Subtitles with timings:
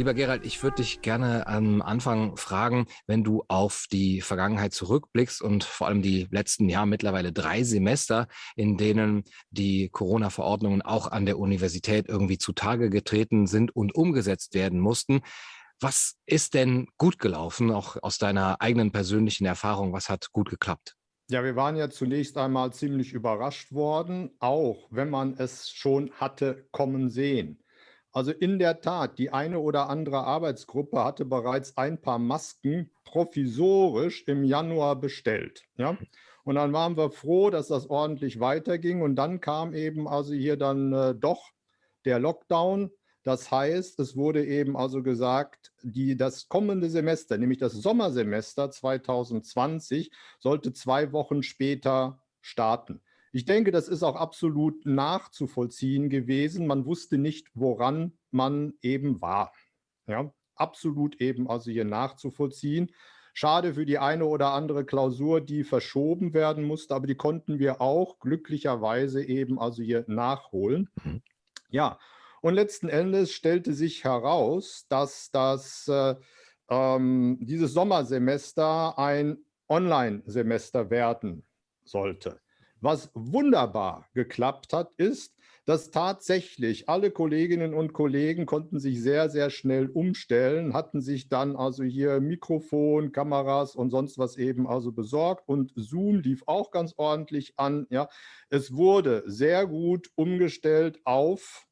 [0.00, 5.42] Lieber Gerald, ich würde dich gerne am Anfang fragen, wenn du auf die Vergangenheit zurückblickst
[5.42, 8.26] und vor allem die letzten Jahr mittlerweile drei Semester,
[8.56, 14.80] in denen die Corona-Verordnungen auch an der Universität irgendwie zutage getreten sind und umgesetzt werden
[14.80, 15.20] mussten.
[15.80, 19.92] Was ist denn gut gelaufen, auch aus deiner eigenen persönlichen Erfahrung?
[19.92, 20.96] Was hat gut geklappt?
[21.28, 26.66] Ja, wir waren ja zunächst einmal ziemlich überrascht worden, auch wenn man es schon hatte
[26.70, 27.62] kommen sehen.
[28.12, 34.24] Also in der Tat, die eine oder andere Arbeitsgruppe hatte bereits ein paar Masken provisorisch
[34.26, 35.64] im Januar bestellt.
[35.76, 35.96] Ja?
[36.44, 39.02] Und dann waren wir froh, dass das ordentlich weiterging.
[39.02, 41.50] Und dann kam eben also hier dann äh, doch
[42.04, 42.90] der Lockdown.
[43.22, 50.10] Das heißt, es wurde eben also gesagt, die, das kommende Semester, nämlich das Sommersemester 2020,
[50.38, 53.02] sollte zwei Wochen später starten.
[53.32, 56.66] Ich denke, das ist auch absolut nachzuvollziehen gewesen.
[56.66, 59.52] Man wusste nicht, woran man eben war.
[60.06, 62.90] Ja, absolut eben also hier nachzuvollziehen.
[63.32, 67.80] Schade für die eine oder andere Klausur, die verschoben werden musste, aber die konnten wir
[67.80, 70.90] auch glücklicherweise eben also hier nachholen.
[71.04, 71.22] Mhm.
[71.68, 71.98] Ja,
[72.40, 76.16] und letzten Endes stellte sich heraus, dass das, äh,
[76.68, 81.44] ähm, dieses Sommersemester ein Online-Semester werden
[81.84, 82.40] sollte.
[82.82, 85.36] Was wunderbar geklappt hat, ist,
[85.66, 91.56] dass tatsächlich alle Kolleginnen und Kollegen konnten sich sehr, sehr schnell umstellen, hatten sich dann
[91.56, 96.94] also hier Mikrofon, Kameras und sonst was eben also besorgt und Zoom lief auch ganz
[96.96, 97.86] ordentlich an.
[97.90, 98.08] Ja,
[98.48, 101.66] es wurde sehr gut umgestellt auf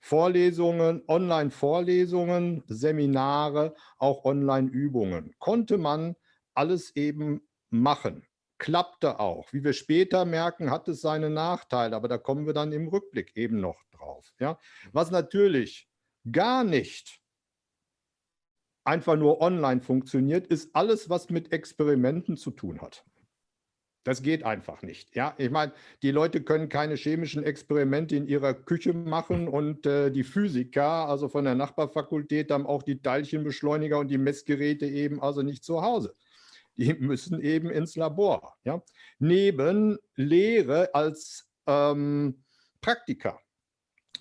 [0.00, 5.34] Vorlesungen, Online-Vorlesungen, Seminare, auch Online-Übungen.
[5.38, 6.16] Konnte man
[6.54, 8.26] alles eben machen
[8.58, 9.52] klappte auch.
[9.52, 13.36] Wie wir später merken, hat es seine Nachteile, aber da kommen wir dann im Rückblick
[13.36, 14.32] eben noch drauf.
[14.38, 14.58] Ja?
[14.92, 15.88] Was natürlich
[16.30, 17.20] gar nicht
[18.84, 23.04] einfach nur online funktioniert, ist alles, was mit Experimenten zu tun hat.
[24.04, 25.16] Das geht einfach nicht.
[25.16, 25.72] Ja, ich meine,
[26.02, 31.28] die Leute können keine chemischen Experimente in ihrer Küche machen und äh, die Physiker, also
[31.28, 36.14] von der Nachbarfakultät, haben auch die Teilchenbeschleuniger und die Messgeräte eben also nicht zu Hause
[36.76, 38.56] die müssen eben ins Labor.
[38.64, 38.82] Ja?
[39.18, 42.44] Neben Lehre als ähm,
[42.80, 43.40] Praktiker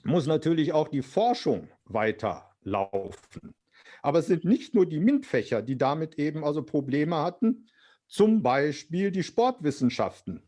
[0.04, 3.54] muss natürlich auch die Forschung weiterlaufen.
[4.02, 7.70] Aber es sind nicht nur die MINT-Fächer, die damit eben also Probleme hatten,
[8.08, 10.44] zum Beispiel die Sportwissenschaften.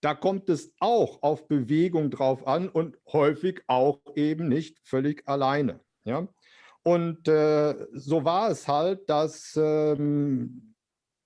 [0.00, 5.80] Da kommt es auch auf Bewegung drauf an und häufig auch eben nicht völlig alleine.
[6.04, 6.28] Ja?
[6.82, 10.71] Und äh, so war es halt, dass ähm,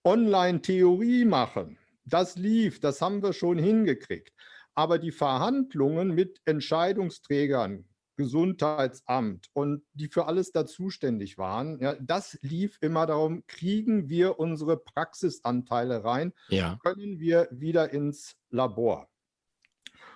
[0.07, 1.79] Online-Theorie machen.
[2.05, 4.33] Das lief, das haben wir schon hingekriegt.
[4.77, 7.85] Aber die Verhandlungen mit Entscheidungsträgern,
[8.17, 14.39] Gesundheitsamt und die für alles da zuständig waren, ja, das lief immer darum, kriegen wir
[14.39, 16.79] unsere Praxisanteile rein, ja.
[16.83, 19.09] können wir wieder ins Labor.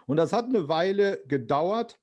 [0.07, 1.99] Und das hat eine Weile gedauert,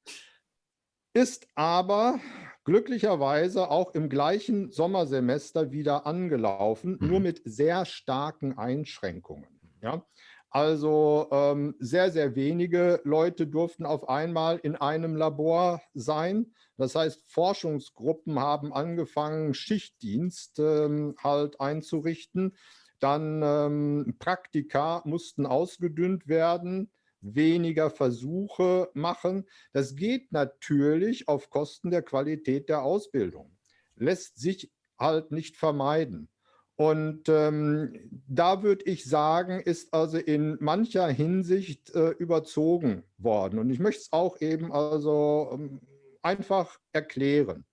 [1.13, 2.19] ist aber
[2.67, 7.07] glücklicherweise auch im gleichen Sommersemester wieder angelaufen, mhm.
[7.07, 9.47] nur mit sehr starken Einschränkungen.
[9.81, 10.05] Ja?
[10.49, 16.51] Also ähm, sehr, sehr wenige Leute durften auf einmal in einem Labor sein.
[16.75, 22.57] Das heißt, Forschungsgruppen haben angefangen, Schichtdienst ähm, halt einzurichten.
[22.99, 26.91] Dann ähm, Praktika mussten ausgedünnt werden
[27.21, 29.45] weniger Versuche machen.
[29.73, 33.57] Das geht natürlich auf Kosten der Qualität der Ausbildung.
[33.95, 36.29] Lässt sich halt nicht vermeiden.
[36.75, 43.57] Und ähm, da würde ich sagen, ist also in mancher Hinsicht äh, überzogen worden.
[43.57, 45.81] Und ich möchte es auch eben also ähm,
[46.21, 47.65] einfach erklären.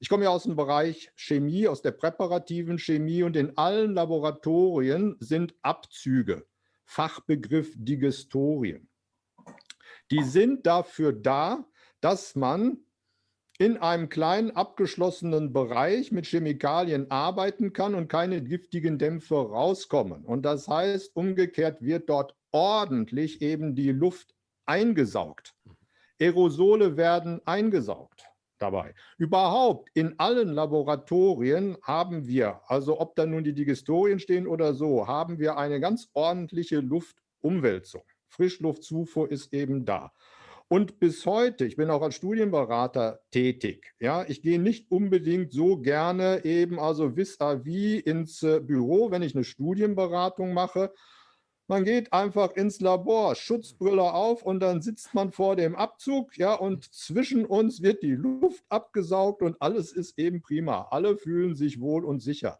[0.00, 5.16] Ich komme ja aus dem Bereich Chemie, aus der präparativen Chemie und in allen Laboratorien
[5.20, 6.44] sind Abzüge,
[6.88, 8.88] Fachbegriff Digestorien.
[10.10, 11.66] Die sind dafür da,
[12.00, 12.78] dass man
[13.58, 20.24] in einem kleinen abgeschlossenen Bereich mit Chemikalien arbeiten kann und keine giftigen Dämpfe rauskommen.
[20.24, 24.34] Und das heißt, umgekehrt wird dort ordentlich eben die Luft
[24.64, 25.54] eingesaugt.
[26.18, 28.27] Aerosole werden eingesaugt
[28.58, 28.94] dabei.
[29.16, 35.06] Überhaupt in allen Laboratorien haben wir, also ob da nun die Digestorien stehen oder so,
[35.06, 38.02] haben wir eine ganz ordentliche Luftumwälzung.
[38.28, 40.12] Frischluftzufuhr ist eben da.
[40.70, 45.78] Und bis heute, ich bin auch als Studienberater tätig, ja, ich gehe nicht unbedingt so
[45.78, 50.92] gerne eben also vis-à-vis -vis ins äh, Büro, wenn ich eine Studienberatung mache,
[51.70, 56.54] Man geht einfach ins Labor, Schutzbrille auf und dann sitzt man vor dem Abzug, ja,
[56.54, 60.88] und zwischen uns wird die Luft abgesaugt und alles ist eben prima.
[60.90, 62.58] Alle fühlen sich wohl und sicher.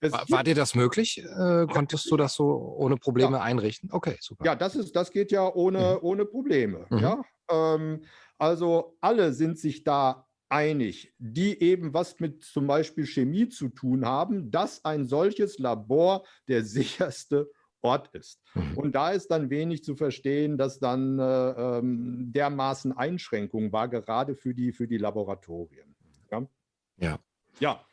[0.00, 1.18] War, war, dir das möglich?
[1.18, 3.42] Äh, konntest du das so ohne Probleme ja.
[3.42, 3.90] einrichten?
[3.90, 4.44] Okay, super.
[4.44, 6.06] Ja, das, ist, das geht ja ohne, mhm.
[6.06, 6.86] ohne Probleme.
[6.90, 6.98] Mhm.
[6.98, 7.22] Ja?
[7.50, 8.04] Ähm,
[8.38, 14.04] also alle sind sich da einig, die eben was mit zum Beispiel Chemie zu tun
[14.04, 17.50] haben, dass ein solches Labor der sicherste
[17.84, 18.40] Ort ist.
[18.54, 18.78] Mhm.
[18.78, 24.34] Und da ist dann wenig zu verstehen, dass dann äh, ähm, dermaßen Einschränkungen war, gerade
[24.34, 25.94] für die, für die Laboratorien.
[26.30, 26.46] Ja.
[26.96, 27.18] ja.
[27.60, 27.86] ja.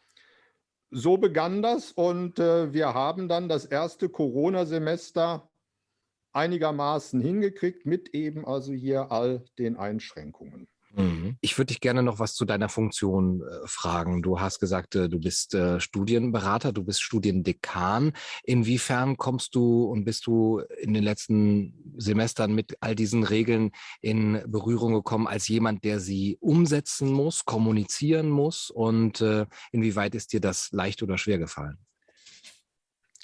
[0.89, 5.49] So begann das und äh, wir haben dann das erste Corona-Semester
[6.33, 10.67] einigermaßen hingekriegt mit eben also hier all den Einschränkungen.
[10.95, 11.37] Mhm.
[11.41, 14.21] Ich würde dich gerne noch was zu deiner Funktion äh, fragen.
[14.21, 18.13] Du hast gesagt, äh, du bist äh, Studienberater, du bist Studiendekan.
[18.43, 23.71] Inwiefern kommst du und bist du in den letzten Semestern mit all diesen Regeln
[24.01, 28.69] in Berührung gekommen als jemand, der sie umsetzen muss, kommunizieren muss?
[28.69, 31.77] Und äh, inwieweit ist dir das leicht oder schwer gefallen?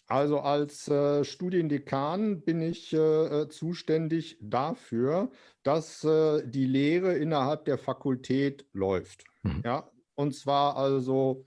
[0.08, 2.98] Also als äh, Studiendekan bin ich äh,
[3.42, 5.32] äh, zuständig dafür,
[5.64, 9.26] dass äh, die Lehre innerhalb der Fakultät läuft.
[9.44, 9.62] Mhm.
[9.66, 11.46] Ja, und zwar also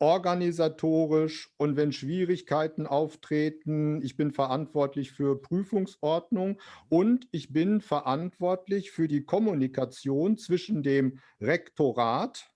[0.00, 6.60] organisatorisch und wenn Schwierigkeiten auftreten, ich bin verantwortlich für Prüfungsordnung
[6.90, 12.50] und ich bin verantwortlich für die Kommunikation zwischen dem Rektorat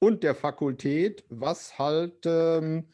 [0.00, 2.88] und der Fakultät, was halt ähm,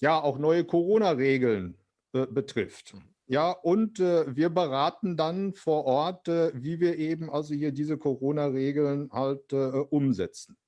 [0.00, 1.76] ja auch neue Corona-Regeln
[2.12, 2.94] äh, betrifft.
[2.94, 3.14] Mhm.
[3.26, 7.96] Ja, und äh, wir beraten dann vor Ort, äh, wie wir eben also hier diese
[7.96, 10.58] Corona-Regeln halt äh, umsetzen.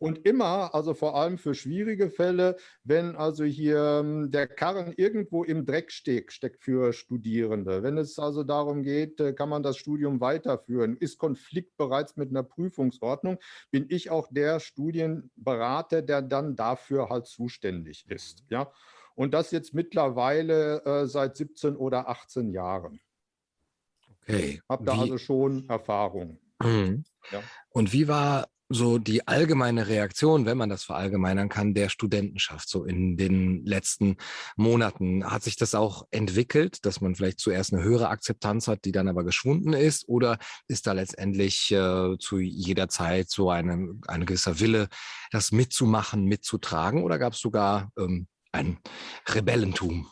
[0.00, 5.44] Und immer, also vor allem für schwierige Fälle, wenn also hier ähm, der Karren irgendwo
[5.44, 7.82] im Dreck steckt, steckt für Studierende.
[7.82, 12.30] Wenn es also darum geht, äh, kann man das Studium weiterführen, ist Konflikt bereits mit
[12.30, 13.38] einer Prüfungsordnung,
[13.70, 18.42] bin ich auch der Studienberater, der dann dafür halt zuständig ist.
[18.48, 18.72] Ja.
[19.14, 23.00] Und das jetzt mittlerweile äh, seit 17 oder 18 Jahren.
[24.22, 24.62] Okay.
[24.66, 26.40] Habe da wie, also schon Erfahrung.
[26.62, 27.04] Mhm.
[27.32, 27.42] Ja.
[27.68, 32.84] Und wie war so die allgemeine Reaktion, wenn man das verallgemeinern kann, der Studentenschaft so
[32.84, 34.16] in den letzten
[34.56, 35.24] Monaten?
[35.24, 39.08] Hat sich das auch entwickelt, dass man vielleicht zuerst eine höhere Akzeptanz hat, die dann
[39.08, 40.08] aber geschwunden ist?
[40.08, 40.38] Oder
[40.68, 44.88] ist da letztendlich äh, zu jeder Zeit so eine, ein gewisser Wille,
[45.32, 47.02] das mitzumachen, mitzutragen?
[47.02, 48.78] Oder gab es sogar ähm, ein
[49.28, 50.06] Rebellentum?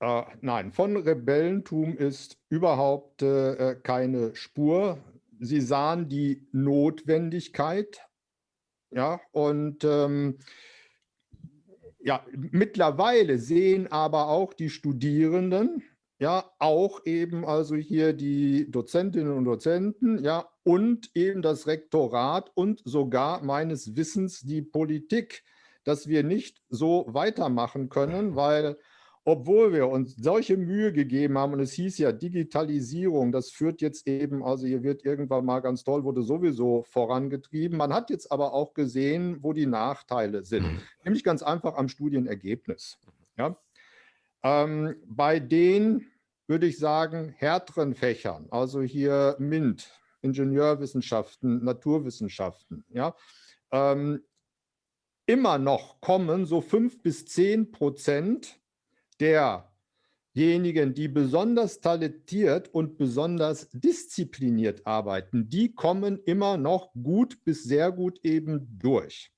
[0.00, 4.98] Äh, nein, von Rebellentum ist überhaupt äh, keine Spur
[5.40, 8.00] sie sahen die Notwendigkeit,
[8.92, 10.38] ja, und ähm,
[12.00, 15.82] ja, mittlerweile sehen aber auch die Studierenden,
[16.18, 22.82] ja, auch eben also hier die Dozentinnen und Dozenten, ja, und eben das Rektorat und
[22.84, 25.44] sogar meines Wissens die Politik,
[25.84, 28.76] dass wir nicht so weitermachen können, weil
[29.24, 34.06] obwohl wir uns solche Mühe gegeben haben und es hieß ja Digitalisierung, das führt jetzt
[34.06, 37.76] eben, also hier wird irgendwann mal ganz toll, wurde sowieso vorangetrieben.
[37.76, 40.80] Man hat jetzt aber auch gesehen, wo die Nachteile sind, mhm.
[41.04, 42.98] nämlich ganz einfach am Studienergebnis.
[43.36, 43.56] Ja?
[44.42, 46.06] Ähm, bei den,
[46.46, 49.90] würde ich sagen, härteren Fächern, also hier MINT,
[50.22, 53.14] Ingenieurwissenschaften, Naturwissenschaften, ja,
[53.70, 54.22] ähm,
[55.26, 58.59] immer noch kommen so fünf bis zehn Prozent
[59.20, 67.92] derjenigen, die besonders talentiert und besonders diszipliniert arbeiten, die kommen immer noch gut bis sehr
[67.92, 69.32] gut eben durch.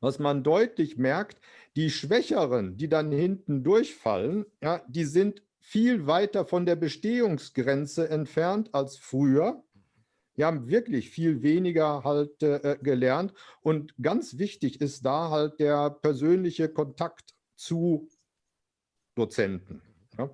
[0.00, 1.40] Was man deutlich merkt,
[1.76, 8.74] die Schwächeren, die dann hinten durchfallen, ja, die sind viel weiter von der Bestehungsgrenze entfernt
[8.74, 9.64] als früher.
[10.36, 13.32] Die haben wirklich viel weniger halt äh, gelernt.
[13.62, 18.08] Und ganz wichtig ist da halt der persönliche Kontakt zu
[19.14, 19.82] Dozenten.
[20.18, 20.30] Ja.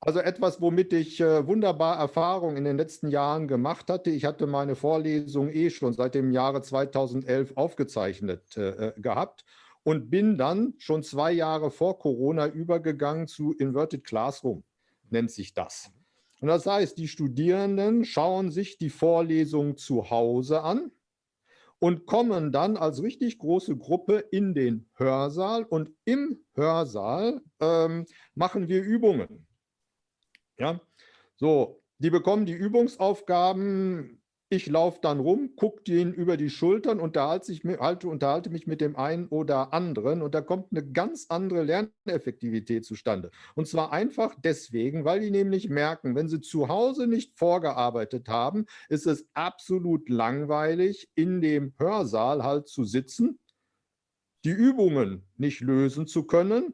[0.00, 4.10] Also etwas, womit ich äh, wunderbar Erfahrung in den letzten Jahren gemacht hatte.
[4.10, 9.44] Ich hatte meine Vorlesung eh schon seit dem Jahre 2011 aufgezeichnet äh, äh, gehabt
[9.82, 14.64] und bin dann schon zwei Jahre vor Corona übergegangen zu Inverted Classroom,
[15.10, 15.90] nennt sich das.
[16.40, 20.90] Und das heißt, die Studierenden schauen sich die Vorlesung zu Hause an
[21.78, 28.68] und kommen dann als richtig große Gruppe in den Hörsaal und im Hörsaal ähm, machen
[28.68, 29.46] wir Übungen.
[30.58, 30.80] Ja,
[31.36, 37.46] so, die bekommen die Übungsaufgaben ich laufe dann rum, gucke den über die Schultern, unterhalte,
[37.46, 41.64] sich, halte, unterhalte mich mit dem einen oder anderen und da kommt eine ganz andere
[41.64, 43.32] Lerneffektivität zustande.
[43.56, 48.66] Und zwar einfach deswegen, weil die nämlich merken, wenn sie zu Hause nicht vorgearbeitet haben,
[48.88, 53.40] ist es absolut langweilig, in dem Hörsaal halt zu sitzen,
[54.44, 56.72] die Übungen nicht lösen zu können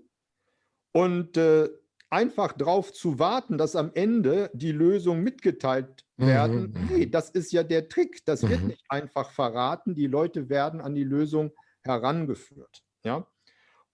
[0.93, 1.71] und äh,
[2.11, 6.73] einfach darauf zu warten, dass am Ende die Lösung mitgeteilt werden.
[6.73, 6.97] Mhm.
[6.97, 8.25] Nee, das ist ja der Trick.
[8.25, 8.69] Das wird mhm.
[8.69, 9.95] nicht einfach verraten.
[9.95, 11.53] Die Leute werden an die Lösung
[11.83, 12.83] herangeführt.
[13.05, 13.27] Ja?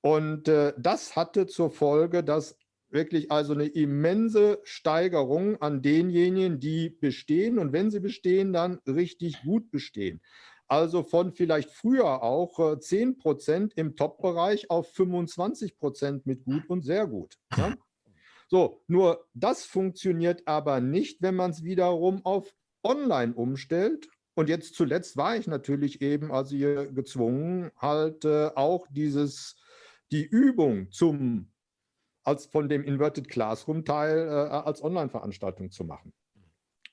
[0.00, 2.56] Und äh, das hatte zur Folge, dass
[2.90, 9.42] wirklich also eine immense Steigerung an denjenigen, die bestehen und wenn sie bestehen, dann richtig
[9.42, 10.20] gut bestehen.
[10.68, 16.68] Also von vielleicht früher auch äh, 10 Prozent im Top-Bereich auf 25 Prozent mit gut
[16.68, 17.35] und sehr gut.
[17.56, 17.75] Ja?
[18.49, 24.09] So, nur das funktioniert aber nicht, wenn man es wiederum auf online umstellt.
[24.35, 29.57] Und jetzt zuletzt war ich natürlich eben also hier gezwungen, halt äh, auch dieses,
[30.12, 31.52] die Übung zum,
[32.25, 36.12] als von dem Inverted Classroom Teil äh, als Online-Veranstaltung zu machen.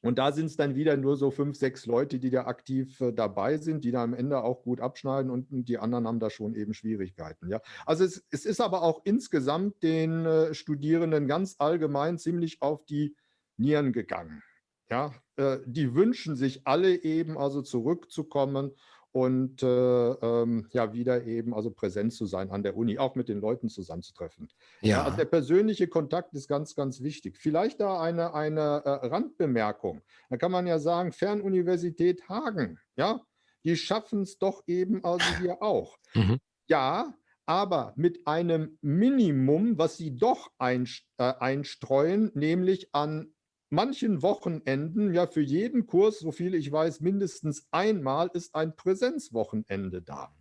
[0.05, 3.11] Und da sind es dann wieder nur so fünf, sechs Leute, die da aktiv äh,
[3.11, 6.53] dabei sind, die da am Ende auch gut abschneiden und, die anderen haben da schon
[6.53, 7.49] eben Schwierigkeiten.
[7.49, 7.61] Ja?
[7.85, 13.15] Also es, es ist aber auch insgesamt den äh, Studierenden ganz allgemein ziemlich auf die
[13.57, 14.43] Nieren gegangen.
[14.91, 18.71] Ja, äh, die wünschen sich alle eben also zurückzukommen
[19.15, 23.29] und äh, ähm, ja wieder eben also präsent zu sein an der Uni, auch mit
[23.29, 24.49] den Leuten zusammenzutreffen.
[24.81, 24.89] Ja.
[24.89, 27.37] ja also der persönliche Kontakt ist ganz, ganz wichtig.
[27.37, 30.01] Vielleicht da eine, eine äh, Randbemerkung.
[30.29, 33.21] Da kann man ja sagen, Fernuniversität Hagen, ja,
[33.63, 35.95] die schaffen es doch eben also hier auch.
[36.13, 36.39] Mhm.
[36.67, 37.13] Ja,
[37.45, 40.83] aber mit einem Minimum, was sie doch äh,
[41.17, 43.33] einstreuen, nämlich an
[43.69, 50.01] manchen Wochenenden, ja für jeden Kurs, so viel ich weiß, mindestens einmal ist ein Präsenzwochenende
[50.01, 50.35] da.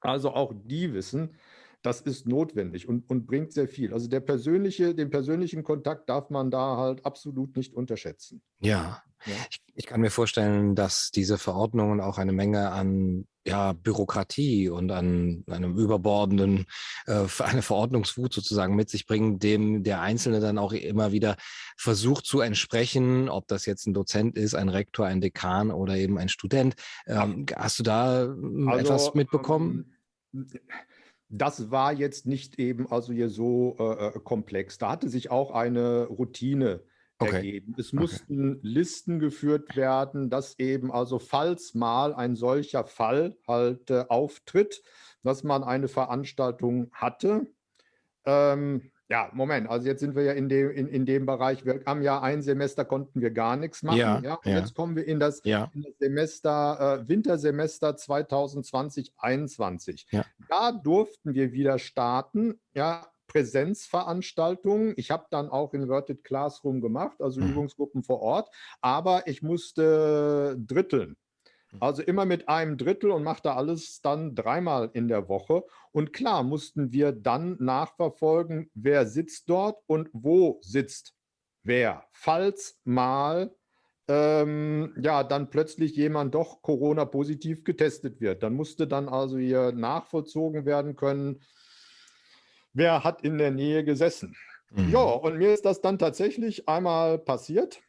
[0.00, 1.36] Also auch die wissen,
[1.82, 3.94] das ist notwendig und, und bringt sehr viel.
[3.94, 8.42] Also der persönliche, den persönlichen Kontakt darf man da halt absolut nicht unterschätzen.
[8.60, 9.34] Ja, ja.
[9.50, 14.90] Ich, ich, kann mir vorstellen, dass diese Verordnungen auch eine Menge an ja, Bürokratie und
[14.90, 16.66] an einem überbordenden,
[17.06, 21.36] äh, eine Verordnungswut sozusagen mit sich bringen, dem der Einzelne dann auch immer wieder
[21.76, 26.18] versucht zu entsprechen, ob das jetzt ein Dozent ist, ein Rektor, ein Dekan oder eben
[26.18, 26.74] ein Student.
[27.06, 29.94] Ähm, hast du da hm, also, etwas mitbekommen?
[30.34, 30.50] Ähm,
[31.30, 34.78] das war jetzt nicht eben also hier so äh, äh komplex.
[34.78, 36.82] Da hatte sich auch eine Routine
[37.20, 37.36] okay.
[37.36, 37.74] ergeben.
[37.78, 38.60] Es mussten okay.
[38.62, 44.82] Listen geführt werden, dass eben also falls mal ein solcher Fall halt äh, auftritt,
[45.22, 47.46] dass man eine Veranstaltung hatte.
[48.24, 51.82] Ähm, ja, Moment, also jetzt sind wir ja in dem, in, in dem Bereich, wir
[51.84, 53.98] haben ja ein Semester konnten wir gar nichts machen.
[53.98, 54.58] Ja, ja und ja.
[54.58, 55.68] jetzt kommen wir in das, ja.
[55.74, 60.06] in das Semester, äh, Wintersemester 2020, 2021.
[60.12, 60.24] Ja.
[60.48, 64.94] Da durften wir wieder starten, ja, Präsenzveranstaltungen.
[64.96, 67.50] Ich habe dann auch Inverted Classroom gemacht, also mhm.
[67.50, 68.48] Übungsgruppen vor Ort,
[68.80, 71.16] aber ich musste dritteln.
[71.78, 75.64] Also immer mit einem Drittel und machte alles dann dreimal in der Woche.
[75.92, 81.14] Und klar mussten wir dann nachverfolgen, wer sitzt dort und wo sitzt
[81.62, 82.04] wer.
[82.12, 83.54] Falls mal
[84.08, 90.64] ähm, ja dann plötzlich jemand doch Corona-positiv getestet wird, dann musste dann also hier nachvollzogen
[90.64, 91.42] werden können,
[92.72, 94.34] wer hat in der Nähe gesessen.
[94.70, 94.90] Mhm.
[94.90, 97.80] Ja, und mir ist das dann tatsächlich einmal passiert.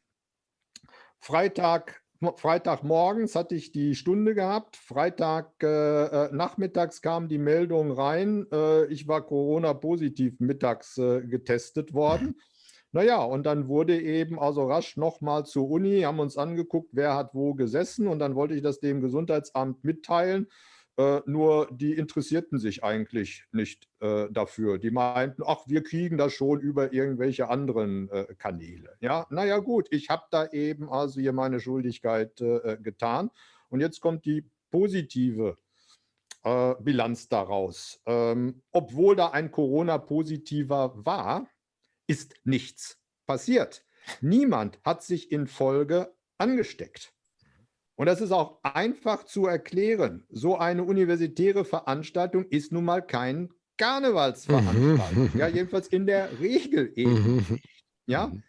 [1.20, 2.01] Freitag,
[2.38, 4.76] Freitagmorgens hatte ich die Stunde gehabt.
[4.76, 11.94] Freitag äh, äh, nachmittags kam die Meldung rein, äh, ich war Corona-positiv mittags äh, getestet
[11.94, 12.40] worden.
[12.94, 17.34] Naja, und dann wurde eben also rasch nochmal zur Uni, haben uns angeguckt, wer hat
[17.34, 20.48] wo gesessen und dann wollte ich das dem Gesundheitsamt mitteilen.
[20.98, 24.78] Äh, nur die interessierten sich eigentlich nicht äh, dafür.
[24.78, 28.98] Die meinten, ach, wir kriegen das schon über irgendwelche anderen äh, Kanäle.
[29.00, 33.32] Ja, naja gut, ich habe da eben also hier meine Schuldigkeit äh, getan.
[33.70, 35.58] Und jetzt kommt die positive
[36.44, 38.02] äh, Bilanz daraus.
[38.06, 41.48] Ähm, obwohl da ein Corona-Positiver war,
[42.08, 43.86] ist nichts passiert.
[44.20, 47.14] Niemand hat sich in Folge angesteckt.
[48.02, 50.26] Und das ist auch einfach zu erklären.
[50.32, 55.30] So eine universitäre Veranstaltung ist nun mal kein Karnevalsveranstaltung.
[55.32, 55.40] Mhm.
[55.40, 57.36] Ja, jedenfalls in der Regel eben.
[57.36, 57.60] Mhm.
[58.08, 58.30] Ja.
[58.30, 58.42] Mhm.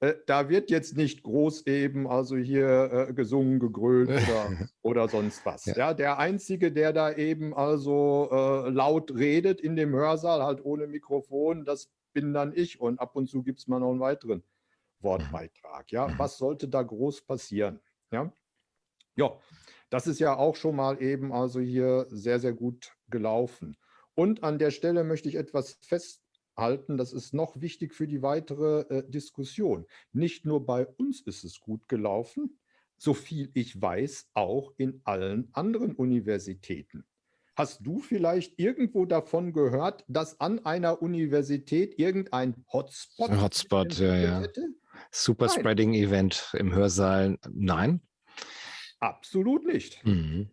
[0.00, 5.46] Äh, da wird jetzt nicht groß eben, also hier äh, gesungen, gegrölt oder, oder sonst
[5.46, 5.66] was.
[5.66, 5.76] Ja.
[5.76, 5.94] ja.
[5.94, 11.64] der Einzige, der da eben also äh, laut redet in dem Hörsaal, halt ohne Mikrofon,
[11.64, 12.80] das bin dann ich.
[12.80, 14.42] Und ab und zu gibt es mal noch einen weiteren
[14.98, 15.92] Wortbeitrag.
[15.92, 17.78] Ja, was sollte da groß passieren?
[18.10, 18.32] Ja,
[19.16, 19.38] ja
[19.90, 23.76] das ist ja auch schon mal eben also hier sehr, sehr gut gelaufen.
[24.14, 28.80] Und an der Stelle möchte ich etwas festhalten, das ist noch wichtig für die weitere
[28.88, 29.86] äh, Diskussion.
[30.12, 32.58] Nicht nur bei uns ist es gut gelaufen,
[32.96, 37.04] so viel ich weiß, auch in allen anderen Universitäten.
[37.54, 44.46] Hast du vielleicht irgendwo davon gehört, dass an einer Universität irgendein Hotspot Hotspot, ja, ja.
[45.10, 45.48] Super.
[45.48, 47.38] Spreading Event im Hörsaal.
[47.50, 48.00] Nein.
[49.00, 50.04] Absolut nicht.
[50.04, 50.50] Mhm.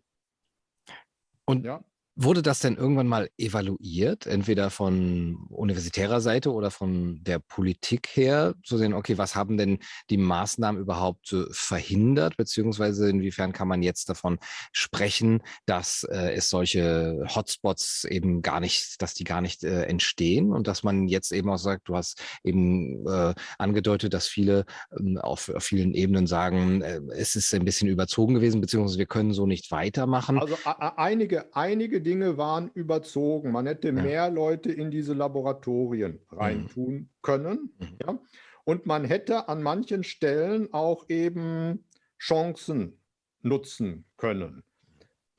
[1.46, 1.84] Und ja.
[2.16, 8.54] Wurde das denn irgendwann mal evaluiert, entweder von universitärer Seite oder von der Politik her,
[8.62, 9.80] zu sehen, okay, was haben denn
[10.10, 14.38] die Maßnahmen überhaupt verhindert, beziehungsweise inwiefern kann man jetzt davon
[14.72, 20.52] sprechen, dass äh, es solche Hotspots eben gar nicht, dass die gar nicht äh, entstehen
[20.52, 24.66] und dass man jetzt eben auch sagt, du hast eben äh, angedeutet, dass viele
[24.96, 29.06] ähm, auf, auf, vielen Ebenen sagen, äh, es ist ein bisschen überzogen gewesen, beziehungsweise wir
[29.06, 30.38] können so nicht weitermachen.
[30.38, 33.50] Also einige, einige Dinge waren überzogen.
[33.50, 33.94] Man hätte ja.
[33.94, 37.08] mehr Leute in diese Laboratorien reintun mhm.
[37.22, 37.74] können.
[37.78, 37.98] Mhm.
[38.06, 38.18] Ja?
[38.64, 41.84] Und man hätte an manchen Stellen auch eben
[42.18, 43.00] Chancen
[43.42, 44.62] nutzen können.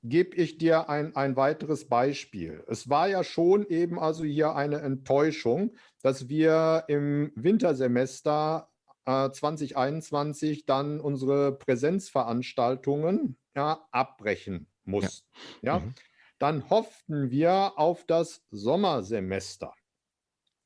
[0.04, 2.64] Gebe ich dir ein, ein weiteres Beispiel.
[2.68, 8.70] Es war ja schon eben also hier eine Enttäuschung, dass wir im Wintersemester
[9.06, 15.28] äh, 2021 dann unsere Präsenzveranstaltungen ja, abbrechen mussten.
[15.64, 15.78] Ja.
[15.78, 15.80] ja?
[15.80, 15.96] Mhm
[16.40, 19.74] dann hofften wir auf das Sommersemester.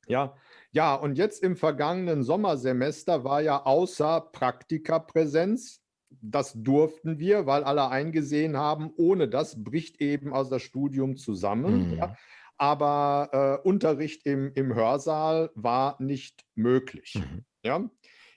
[0.06, 0.34] Ja,
[0.72, 7.88] ja, und jetzt im vergangenen Sommersemester war ja außer Praktikapräsenz, das durften wir, weil alle
[7.88, 11.90] eingesehen haben, ohne das bricht eben aus das Studium zusammen.
[11.90, 11.96] Mhm.
[11.98, 12.16] Ja.
[12.56, 17.14] Aber äh, Unterricht im, im Hörsaal war nicht möglich.
[17.14, 17.44] Mhm.
[17.64, 17.90] Ja.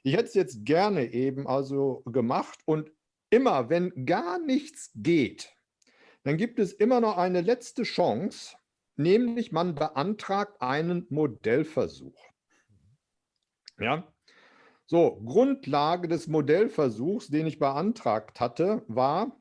[0.04, 2.92] Ich hätte es jetzt gerne eben also gemacht und
[3.30, 5.54] immer, wenn gar nichts geht,
[6.24, 8.56] dann gibt es immer noch eine letzte Chance,
[8.96, 12.22] nämlich man beantragt einen Modellversuch.
[13.80, 14.08] Ja,
[14.86, 19.36] so, Grundlage des Modellversuchs, den ich beantragt hatte, war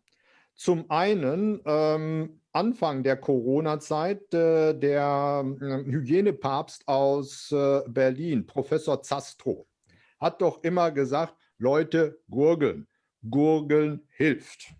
[0.54, 9.66] zum einen ähm, Anfang der Corona-Zeit äh, der äh, Hygienepapst aus äh, Berlin, Professor Zastro,
[10.20, 12.86] hat doch immer gesagt, Leute, gurgeln.
[13.28, 14.74] Gurgeln hilft.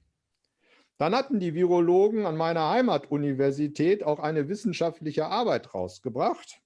[1.03, 6.63] Dann hatten die Virologen an meiner Heimatuniversität auch eine wissenschaftliche Arbeit rausgebracht.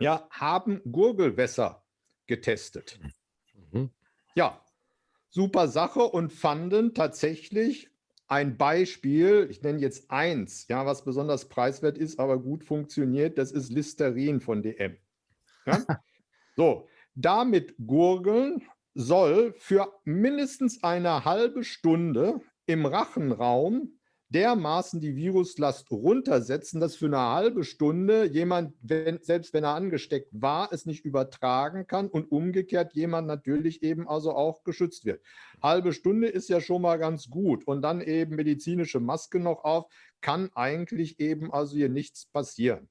[0.00, 1.84] Ja, haben Gurgelwässer
[2.26, 2.98] getestet.
[3.70, 3.90] Mhm.
[4.34, 4.64] Ja,
[5.28, 7.90] super Sache und fanden tatsächlich
[8.28, 13.52] ein Beispiel, ich nenne jetzt eins, ja, was besonders preiswert ist, aber gut funktioniert, das
[13.52, 14.96] ist Listerin von DM.
[15.66, 15.84] Ja?
[16.56, 23.98] so, damit gurgeln soll für mindestens eine halbe Stunde im Rachenraum
[24.34, 30.30] dermaßen die Viruslast runtersetzen, dass für eine halbe Stunde jemand, wenn, selbst wenn er angesteckt
[30.32, 35.22] war, es nicht übertragen kann und umgekehrt jemand natürlich eben also auch geschützt wird.
[35.62, 39.86] Halbe Stunde ist ja schon mal ganz gut und dann eben medizinische Maske noch auf,
[40.20, 42.88] kann eigentlich eben also hier nichts passieren.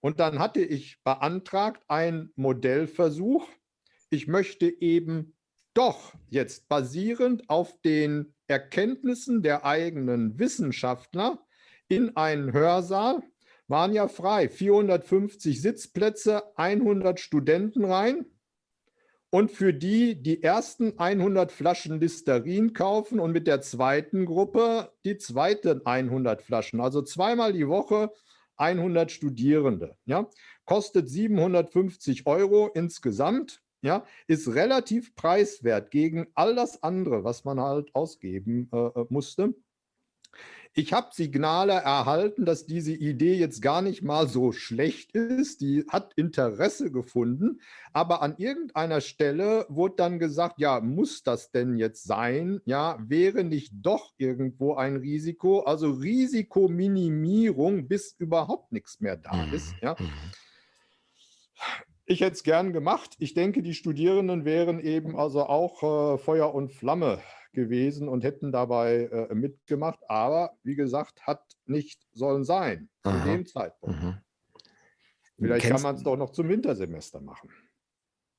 [0.00, 3.46] Und dann hatte ich beantragt einen Modellversuch.
[4.10, 5.35] Ich möchte eben
[5.76, 11.44] doch jetzt basierend auf den Erkenntnissen der eigenen Wissenschaftler
[11.88, 13.22] in einen Hörsaal,
[13.68, 18.26] waren ja frei, 450 Sitzplätze, 100 Studenten rein.
[19.30, 25.18] Und für die die ersten 100 Flaschen Listerin kaufen und mit der zweiten Gruppe die
[25.18, 26.80] zweiten 100 Flaschen.
[26.80, 28.12] Also zweimal die Woche
[28.56, 29.96] 100 Studierende.
[30.06, 30.30] Ja?
[30.64, 37.94] Kostet 750 Euro insgesamt ja, ist relativ preiswert gegen all das andere, was man halt
[37.94, 39.54] ausgeben äh, äh musste.
[40.78, 45.62] Ich habe Signale erhalten, dass diese Idee jetzt gar nicht mal so schlecht ist.
[45.62, 47.62] Die hat Interesse gefunden.
[47.94, 52.60] Aber an irgendeiner Stelle wurde dann gesagt, ja, muss das denn jetzt sein?
[52.66, 55.60] Ja, wäre nicht doch irgendwo ein Risiko?
[55.60, 59.74] Also Risikominimierung, bis überhaupt nichts mehr da ist.
[59.80, 59.96] Ja.
[62.08, 63.16] Ich hätte es gern gemacht.
[63.18, 67.20] Ich denke, die Studierenden wären eben also auch äh, Feuer und Flamme
[67.52, 69.98] gewesen und hätten dabei äh, mitgemacht.
[70.08, 73.24] Aber wie gesagt, hat nicht sollen sein zu Aha.
[73.24, 74.00] dem Zeitpunkt.
[74.00, 74.18] Mhm.
[75.36, 77.50] Vielleicht Kennst, kann man es doch noch zum Wintersemester machen.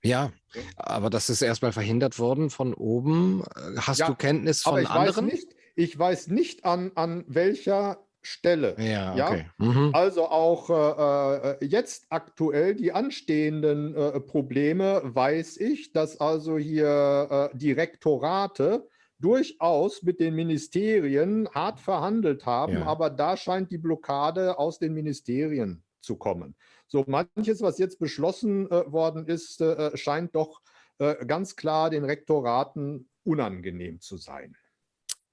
[0.04, 0.32] Ja,
[0.78, 3.44] aber das ist erstmal verhindert worden von oben.
[3.78, 5.28] Hast ja, du Kenntnis von anderen?
[5.28, 8.76] Weiß nicht, ich weiß nicht, an, an welcher Stelle.
[8.80, 9.46] Ja, okay.
[9.58, 9.92] Mhm.
[9.94, 17.50] Also auch äh, äh, jetzt aktuell die anstehenden äh, Probleme weiß ich, dass also hier
[17.54, 18.88] äh, die Rektorate
[19.20, 22.86] durchaus mit den Ministerien hart verhandelt haben, ja.
[22.86, 26.56] aber da scheint die Blockade aus den Ministerien zu kommen.
[26.88, 30.62] So manches, was jetzt beschlossen äh, worden ist, äh, scheint doch
[31.00, 34.56] äh, ganz klar den Rektoraten unangenehm zu sein.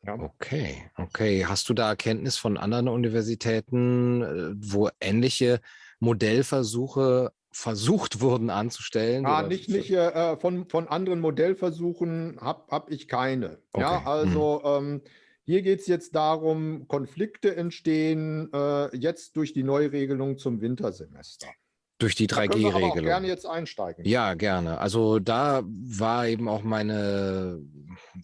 [0.07, 0.15] Ja.
[0.15, 1.47] Okay, okay.
[1.47, 5.61] Hast du da Erkenntnis von anderen Universitäten, äh, wo ähnliche
[6.01, 9.25] Modellversuche versucht wurden anzustellen?
[9.25, 13.59] Ja, nicht, nicht äh, von, von anderen Modellversuchen habe hab ich keine.
[13.73, 13.83] Okay.
[13.83, 14.95] Ja, also mhm.
[14.95, 15.03] ähm,
[15.47, 21.49] hier geht es jetzt darum, Konflikte entstehen äh, jetzt durch die Neuregelung zum Wintersemester.
[21.99, 23.05] Durch die 3G-Regelung.
[23.05, 24.05] gerne jetzt einsteigen.
[24.05, 24.79] Ja, gerne.
[24.79, 27.61] Also da war eben auch meine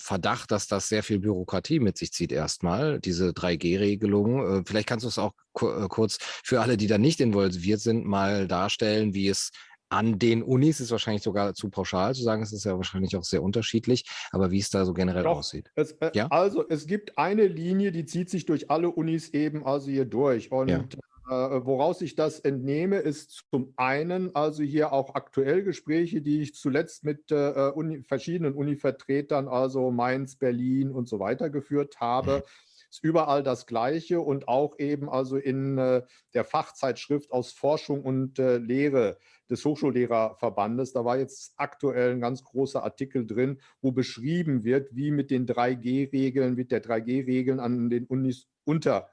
[0.00, 4.60] Verdacht, dass das sehr viel Bürokratie mit sich zieht erstmal, diese 3G-Regelung.
[4.60, 8.04] Äh, vielleicht kannst du es auch äh, kurz für alle, die da nicht involviert sind,
[8.04, 9.50] mal darstellen, wie es
[9.90, 13.24] an den Unis ist wahrscheinlich sogar zu pauschal zu sagen, es ist ja wahrscheinlich auch
[13.24, 15.70] sehr unterschiedlich, aber wie es da so generell Doch, aussieht.
[15.74, 16.28] Es, äh, ja?
[16.28, 20.52] Also es gibt eine Linie, die zieht sich durch alle Unis eben also hier durch
[20.52, 20.84] und ja.
[21.30, 26.54] Äh, woraus ich das entnehme, ist zum einen also hier auch aktuell Gespräche, die ich
[26.54, 32.38] zuletzt mit äh, Uni, verschiedenen Uni-Vertretern, also Mainz, Berlin und so weiter geführt habe.
[32.38, 32.42] Mhm.
[32.90, 36.02] Ist überall das Gleiche und auch eben also in äh,
[36.34, 39.16] der Fachzeitschrift aus Forschung und äh, Lehre
[39.48, 40.92] des Hochschullehrerverbandes.
[40.92, 45.46] Da war jetzt aktuell ein ganz großer Artikel drin, wo beschrieben wird, wie mit den
[45.46, 49.08] 3G-Regeln, mit der 3G-Regeln an den Unis unter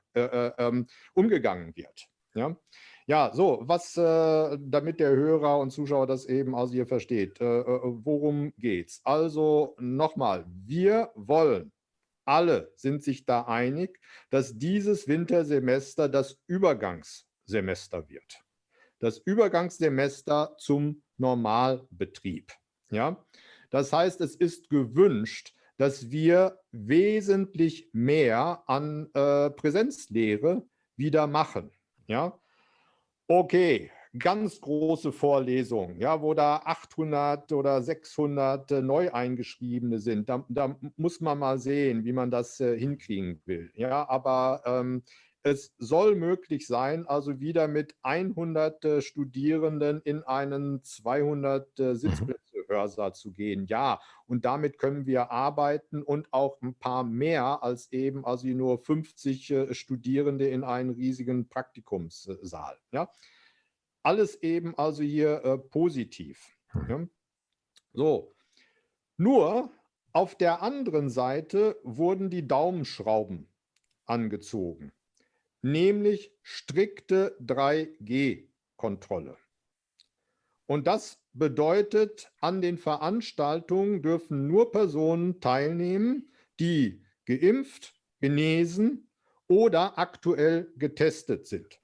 [1.14, 2.08] umgegangen wird.
[2.34, 2.56] Ja?
[3.10, 7.62] Ja, so, was, äh, damit der Hörer und Zuschauer das eben also hier versteht, äh,
[7.62, 9.00] äh worum geht's?
[9.06, 11.72] Also nochmal, wir wollen,
[12.26, 13.98] alle sind sich da einig,
[14.30, 18.44] dass dieses Wintersemester das Übergangssemester wird.
[19.00, 22.52] Das Übergangssemester zum Normalbetrieb.
[22.90, 23.26] Ja?
[23.70, 30.64] Das heißt, es ist gewünscht, dass wir wesentlich mehr an äh, Präsenzlehre
[30.96, 31.72] wieder machen.
[32.08, 32.40] Ja,
[33.28, 40.30] okay, ganz große Vorlesung, ja, wo da 800 oder 600 äh, neu eingeschriebene sind.
[40.30, 43.72] Da, da, muss man mal sehen, wie man das äh, hinkriegen will.
[43.76, 45.04] Ja, aber ähm,
[45.44, 51.96] es soll möglich sein, also wieder mit 100 äh, Studierenden in einen 200 äh,
[52.68, 53.66] Sitzplätze-Hörsaal zu gehen.
[53.68, 58.78] Ja, und damit können wir arbeiten und auch ein paar mehr als eben also nur
[58.78, 62.78] 50 äh, Studierende in einen riesigen Praktikumssaal.
[62.92, 63.10] Ja,
[64.04, 66.58] alles eben also hier äh, positiv.
[66.70, 66.90] Hm.
[66.90, 67.08] Ja?
[67.94, 68.36] So,
[69.18, 69.72] nur
[70.14, 73.48] auf der anderen Seite wurden die Daumenschrauben
[74.06, 74.92] angezogen
[75.64, 79.38] nämlich strikte 3G-Kontrolle.
[80.68, 89.10] Und das bedeutet, an den Veranstaltungen dürfen nur Personen teilnehmen, die geimpft, genesen
[89.48, 91.80] oder aktuell getestet sind.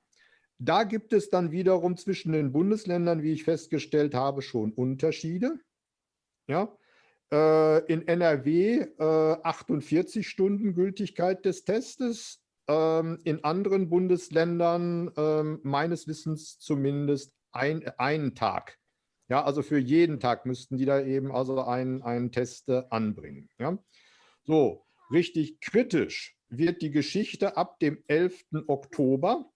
[0.60, 5.60] Da gibt es dann wiederum zwischen den Bundesländern, wie ich festgestellt habe, schon Unterschiede.
[6.48, 6.76] Ja,
[7.32, 9.04] äh, in NRW äh,
[9.44, 18.36] 48 Stunden Gültigkeit des Testes, ähm, in anderen Bundesländern ähm, meines Wissens zumindest ein, einen
[18.36, 18.78] Tag.
[19.30, 23.50] Ja, also für jeden Tag müssten die da eben also einen, einen Test äh, anbringen.
[23.58, 23.78] Ja.
[24.44, 28.46] So, richtig kritisch wird die Geschichte ab dem 11.
[28.68, 29.50] Oktober,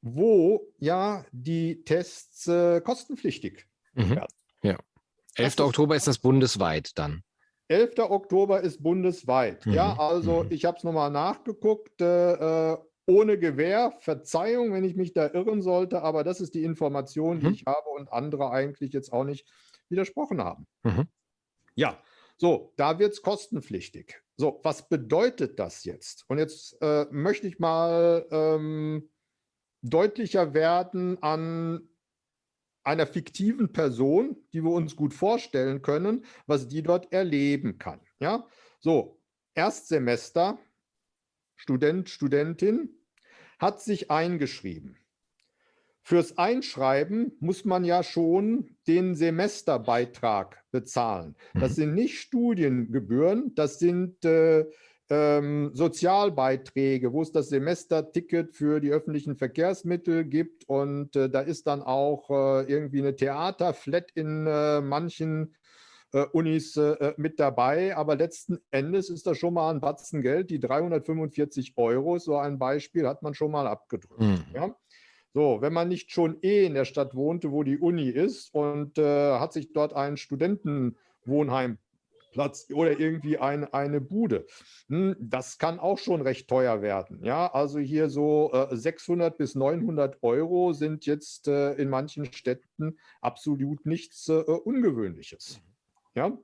[0.00, 4.10] wo ja die Tests äh, kostenpflichtig mhm.
[4.10, 4.34] werden.
[4.62, 4.78] Ja.
[5.36, 5.60] 11.
[5.60, 7.22] Oktober ist das bundesweit dann.
[7.68, 7.98] 11.
[7.98, 9.64] Oktober ist bundesweit.
[9.66, 9.72] Mhm.
[9.72, 10.52] Ja, also mhm.
[10.52, 12.00] ich habe es nochmal nachgeguckt.
[12.00, 16.64] Äh, äh, ohne Gewähr, Verzeihung, wenn ich mich da irren sollte, aber das ist die
[16.64, 17.52] Information, die mhm.
[17.52, 19.46] ich habe und andere eigentlich jetzt auch nicht
[19.88, 20.66] widersprochen haben.
[20.82, 21.06] Mhm.
[21.74, 22.02] Ja,
[22.36, 24.20] so, da wird es kostenpflichtig.
[24.36, 26.24] So, was bedeutet das jetzt?
[26.28, 29.10] Und jetzt äh, möchte ich mal ähm,
[29.82, 31.88] deutlicher werden an
[32.82, 38.00] einer fiktiven Person, die wir uns gut vorstellen können, was die dort erleben kann.
[38.18, 38.46] Ja,
[38.80, 39.20] so,
[39.54, 40.58] Erstsemester,
[41.56, 42.90] Student, Studentin,
[43.58, 44.96] hat sich eingeschrieben.
[46.02, 51.34] Fürs Einschreiben muss man ja schon den Semesterbeitrag bezahlen.
[51.54, 51.74] Das mhm.
[51.74, 54.66] sind nicht Studiengebühren, das sind äh,
[55.08, 61.66] ähm, Sozialbeiträge, wo es das Semesterticket für die öffentlichen Verkehrsmittel gibt und äh, da ist
[61.66, 65.54] dann auch äh, irgendwie eine Theaterflat in äh, manchen
[66.32, 70.60] Unis äh, mit dabei, aber letzten Endes ist das schon mal ein Batzen Geld, die
[70.60, 74.20] 345 Euro, so ein Beispiel hat man schon mal abgedrückt.
[74.20, 74.44] Mhm.
[74.54, 74.74] Ja?
[75.32, 78.98] So, wenn man nicht schon eh in der Stadt wohnte, wo die Uni ist und
[78.98, 81.78] äh, hat sich dort ein Studentenwohnheim
[82.34, 84.46] Arbeitsplatz oder irgendwie ein, eine Bude.
[84.88, 87.24] Hm, das kann auch schon recht teuer werden.
[87.24, 92.98] Ja, also hier so äh, 600 bis 900 Euro sind jetzt äh, in manchen Städten
[93.20, 95.60] absolut nichts äh, Ungewöhnliches.
[96.14, 96.38] Ja.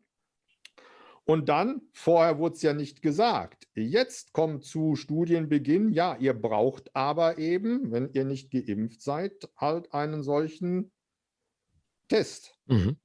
[1.25, 6.95] Und dann, vorher wurde es ja nicht gesagt, jetzt kommt zu Studienbeginn, ja, ihr braucht
[6.97, 10.91] aber eben, wenn ihr nicht geimpft seid, halt einen solchen
[12.09, 12.59] Test.
[12.67, 12.97] Mhm.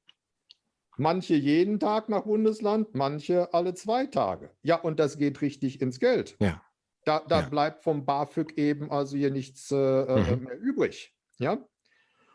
[0.98, 4.50] Manche jeden Tag nach Bundesland, manche alle zwei Tage.
[4.64, 6.36] Ja, und das geht richtig ins Geld.
[6.40, 6.64] Ja.
[7.04, 7.50] Da, da ja.
[7.50, 10.44] bleibt vom BAföG eben also hier nichts äh, äh, mhm.
[10.46, 11.14] mehr übrig.
[11.38, 11.64] Ja.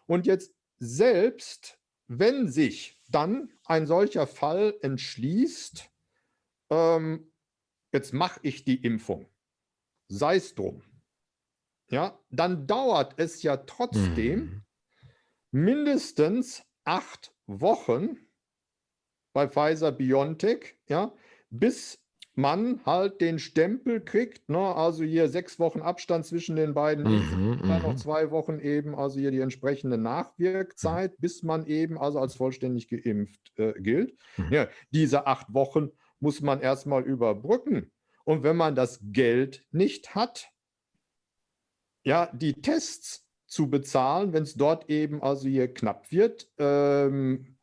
[0.06, 1.79] Und jetzt selbst,
[2.12, 5.88] wenn sich dann ein solcher Fall entschließt,
[6.70, 7.32] ähm,
[7.92, 9.28] jetzt mache ich die Impfung,
[10.08, 10.82] sei es drum,
[11.88, 14.62] ja, dann dauert es ja trotzdem mhm.
[15.52, 18.18] mindestens acht Wochen,
[19.32, 21.14] bei Pfizer BioNTech, ja,
[21.48, 21.99] bis
[22.34, 27.58] man halt den Stempel kriegt, ne, also hier sechs Wochen Abstand zwischen den beiden, mhm,
[27.62, 27.98] dann noch mhm.
[27.98, 33.52] zwei Wochen eben, also hier die entsprechende Nachwirkzeit, bis man eben also als vollständig geimpft
[33.56, 34.16] äh, gilt.
[34.36, 34.52] Mhm.
[34.52, 35.90] Ja, diese acht Wochen
[36.20, 37.90] muss man erstmal überbrücken.
[38.24, 40.50] Und wenn man das Geld nicht hat,
[42.04, 47.56] ja, die Tests zu bezahlen, wenn es dort eben also hier knapp wird, ähm,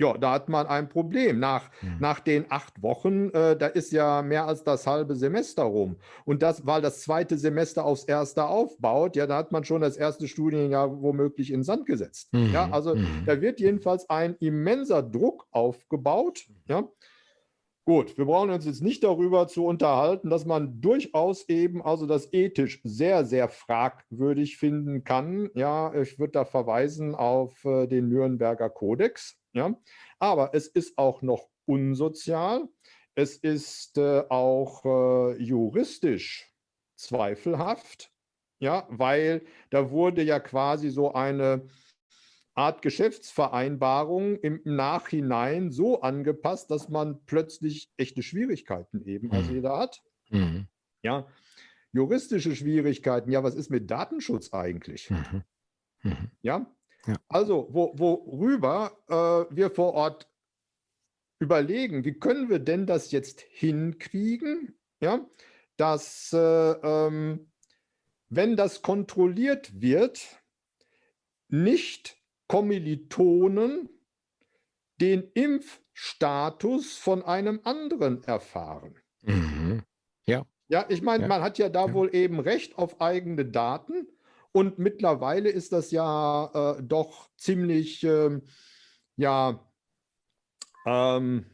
[0.00, 1.40] ja, da hat man ein Problem.
[1.40, 1.96] Nach, mhm.
[1.98, 5.96] nach den acht Wochen, äh, da ist ja mehr als das halbe Semester rum.
[6.24, 9.96] Und das, weil das zweite Semester aufs erste aufbaut, ja, da hat man schon das
[9.96, 12.32] erste Studienjahr womöglich in Sand gesetzt.
[12.32, 12.52] Mhm.
[12.52, 13.24] Ja, also mhm.
[13.26, 16.46] da wird jedenfalls ein immenser Druck aufgebaut.
[16.68, 16.88] Ja.
[17.84, 22.30] Gut, wir brauchen uns jetzt nicht darüber zu unterhalten, dass man durchaus eben also das
[22.34, 25.48] ethisch sehr, sehr fragwürdig finden kann.
[25.54, 29.37] Ja, ich würde da verweisen auf äh, den Nürnberger Kodex.
[29.52, 29.74] Ja?
[30.18, 32.68] Aber es ist auch noch unsozial.
[33.14, 36.52] Es ist äh, auch äh, juristisch
[36.96, 38.12] zweifelhaft,
[38.60, 41.68] ja, weil da wurde ja quasi so eine
[42.54, 50.02] Art Geschäftsvereinbarung im Nachhinein so angepasst, dass man plötzlich echte Schwierigkeiten eben also jeder hat.
[50.30, 50.66] Mhm.
[51.02, 51.28] Ja,
[51.92, 53.30] juristische Schwierigkeiten.
[53.30, 55.08] Ja, was ist mit Datenschutz eigentlich?
[55.10, 55.44] Mhm.
[56.02, 56.30] Mhm.
[56.42, 56.66] Ja,
[57.06, 57.16] ja.
[57.28, 60.28] Also, wo, worüber äh, wir vor Ort
[61.38, 65.24] überlegen, wie können wir denn das jetzt hinkriegen, ja,
[65.76, 67.50] dass, äh, ähm,
[68.28, 70.20] wenn das kontrolliert wird,
[71.48, 73.88] nicht Kommilitonen
[75.00, 78.96] den Impfstatus von einem anderen erfahren.
[79.22, 79.82] Mhm.
[80.26, 80.44] Ja.
[80.70, 81.28] Ja, ich meine, ja.
[81.28, 81.94] man hat ja da ja.
[81.94, 84.06] wohl eben Recht auf eigene Daten.
[84.58, 88.40] Und mittlerweile ist das ja äh, doch ziemlich, äh,
[89.14, 89.64] ja,
[90.84, 91.46] ähm,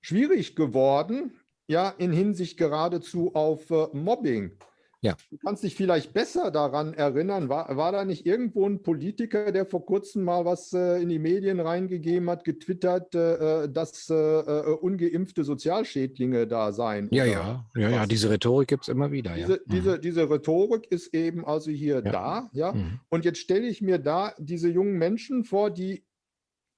[0.00, 4.58] schwierig geworden, ja, in Hinsicht geradezu auf äh, Mobbing.
[5.02, 5.16] Ja.
[5.30, 9.66] Du kannst dich vielleicht besser daran erinnern, war, war da nicht irgendwo ein Politiker, der
[9.66, 14.14] vor kurzem mal was äh, in die Medien reingegeben hat, getwittert, äh, äh dass äh,
[14.14, 17.08] äh, ungeimpfte Sozialschädlinge da seien?
[17.10, 19.34] Ja, ja, ja, ja, diese Rhetorik gibt es immer wieder.
[19.34, 19.58] Diese, ja.
[19.66, 19.72] mhm.
[19.72, 22.12] diese, diese Rhetorik ist eben also hier ja.
[22.12, 22.72] da, ja.
[22.72, 23.00] Mhm.
[23.08, 26.04] Und jetzt stelle ich mir da diese jungen Menschen vor, die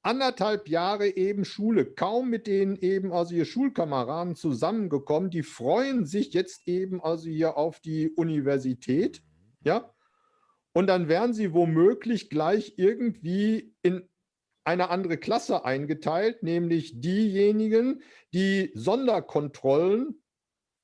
[0.04, 5.30] anderthalb Jahre eben Schule, kaum mit denen eben also ihr Schulkameraden zusammengekommen.
[5.30, 9.22] Die freuen sich jetzt eben also hier auf die Universität,
[9.64, 9.90] ja.
[10.72, 14.08] Und dann werden sie womöglich gleich irgendwie in
[14.64, 20.22] eine andere Klasse eingeteilt, nämlich diejenigen, die Sonderkontrollen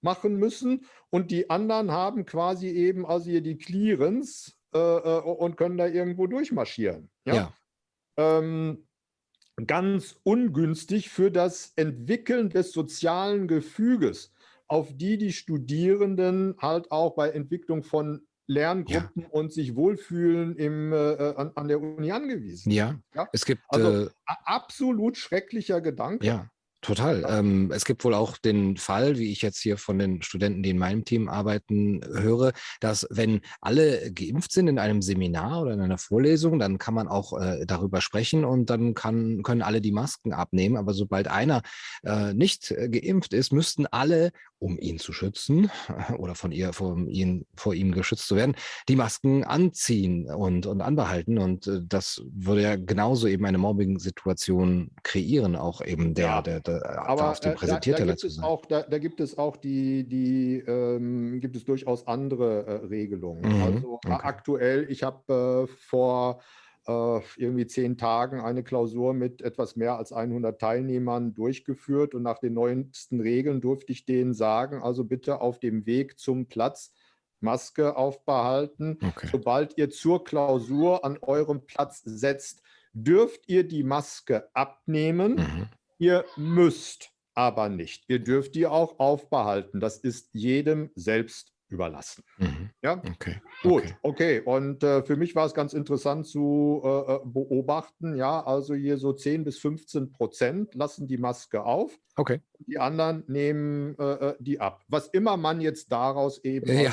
[0.01, 5.57] machen müssen und die anderen haben quasi eben also hier die Clearance äh, äh und
[5.57, 7.11] können da irgendwo durchmarschieren.
[7.25, 7.35] Ja.
[7.35, 7.55] ja.
[8.17, 8.87] Ähm,
[9.67, 14.33] ganz ungünstig für das Entwickeln des sozialen Gefüges,
[14.69, 19.29] auf die die Studierenden halt auch bei Entwicklung von Lerngruppen ja.
[19.31, 22.73] und sich wohlfühlen im, äh, an, an, der Uni angewiesen.
[22.73, 23.29] Ja, ja?
[23.33, 23.63] es gibt.
[23.69, 26.27] Also, äh, absolut schrecklicher Gedanke.
[26.27, 26.51] Ja,
[26.83, 27.27] Total.
[27.29, 30.71] Ähm, es gibt wohl auch den Fall, wie ich jetzt hier von den Studenten, die
[30.71, 35.81] in meinem Team arbeiten, höre, dass wenn alle geimpft sind in einem Seminar oder in
[35.83, 39.93] einer Vorlesung, dann kann man auch äh, darüber sprechen und dann kann, können alle die
[39.93, 40.79] Masken abnehmen.
[40.79, 41.61] Aber sobald einer
[42.03, 45.71] äh, nicht äh, geimpft ist, müssten alle um ihn zu schützen
[46.19, 48.55] oder von ihr, vor ihm, vor ihm geschützt zu werden,
[48.89, 51.39] die Masken anziehen und, und anbehalten.
[51.39, 56.61] Und äh, das würde ja genauso eben eine Mobbing-Situation kreieren, auch eben der, ja, der,
[56.61, 59.57] der aber auf dem Präsentierteller da, da, gibt es auch, da, da, gibt es auch
[59.57, 63.57] die, die ähm, gibt es durchaus andere äh, Regelungen.
[63.57, 64.19] Mhm, also okay.
[64.23, 66.61] aktuell, ich habe äh, vor äh,
[67.37, 72.55] irgendwie zehn Tagen eine Klausur mit etwas mehr als 100 Teilnehmern durchgeführt und nach den
[72.55, 76.93] neuesten Regeln durfte ich denen sagen, also bitte auf dem Weg zum Platz
[77.41, 78.99] Maske aufbehalten.
[79.03, 79.29] Okay.
[79.33, 85.37] Sobald ihr zur Klausur an eurem Platz setzt, dürft ihr die Maske abnehmen.
[85.37, 85.67] Mhm.
[85.99, 88.05] Ihr müsst aber nicht.
[88.09, 89.81] Ihr dürft die auch aufbehalten.
[89.81, 92.25] Das ist jedem selbst überlassen.
[92.39, 92.71] Mhm.
[92.83, 93.41] Ja, okay.
[93.63, 94.41] Gut, okay.
[94.41, 94.41] okay.
[94.41, 98.17] Und äh, für mich war es ganz interessant zu äh, äh beobachten.
[98.17, 101.99] Ja, also hier so 10 bis 15 Prozent lassen die Maske auf.
[102.17, 102.41] Okay.
[102.67, 104.83] Die anderen nehmen äh, äh, die ab.
[104.89, 106.93] Was immer man jetzt daraus eben ja.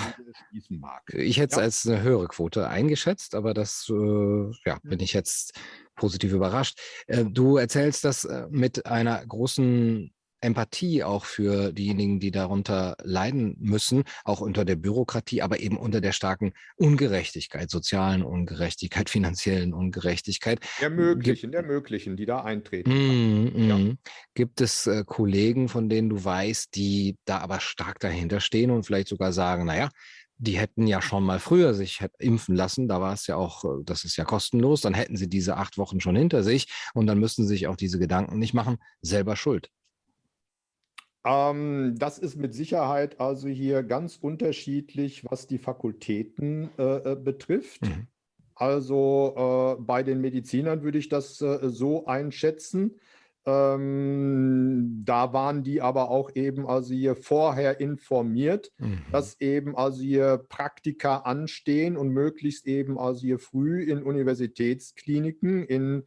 [0.50, 1.02] schließen mag.
[1.14, 1.64] Ich hätte es ja?
[1.64, 5.60] als eine höhere Quote eingeschätzt, aber das äh, ja, bin ich jetzt
[5.96, 6.80] positiv überrascht.
[7.08, 14.42] du erzählst das mit einer großen Empathie auch für diejenigen, die darunter leiden müssen, auch
[14.42, 20.60] unter der Bürokratie, aber eben unter der starken Ungerechtigkeit, sozialen Ungerechtigkeit, finanziellen Ungerechtigkeit.
[20.82, 22.90] Der möglichen, der möglichen, die da eintreten.
[22.90, 23.78] Mm, ja.
[23.78, 23.98] Mm.
[24.34, 28.86] Gibt es äh, Kollegen, von denen du weißt, die da aber stark dahinter stehen und
[28.86, 29.90] vielleicht sogar sagen, naja,
[30.40, 32.88] die hätten ja schon mal früher sich impfen lassen.
[32.88, 34.82] Da war es ja auch, äh, das ist ja kostenlos.
[34.82, 37.76] Dann hätten sie diese acht Wochen schon hinter sich und dann müssten sie sich auch
[37.76, 38.78] diese Gedanken nicht machen.
[39.02, 39.70] Selber schuld.
[41.26, 47.82] Ähm, das ist mit Sicherheit also hier ganz unterschiedlich, was die Fakultäten äh, äh betrifft.
[47.82, 48.08] Mhm.
[48.56, 53.00] Also äh, bei den Medizinern würde ich das äh, so einschätzen.
[53.46, 59.04] Ähm, da waren die aber auch eben also hier vorher informiert, mhm.
[59.12, 66.04] dass eben also hier Praktika anstehen und möglichst eben also hier früh in Universitätskliniken, in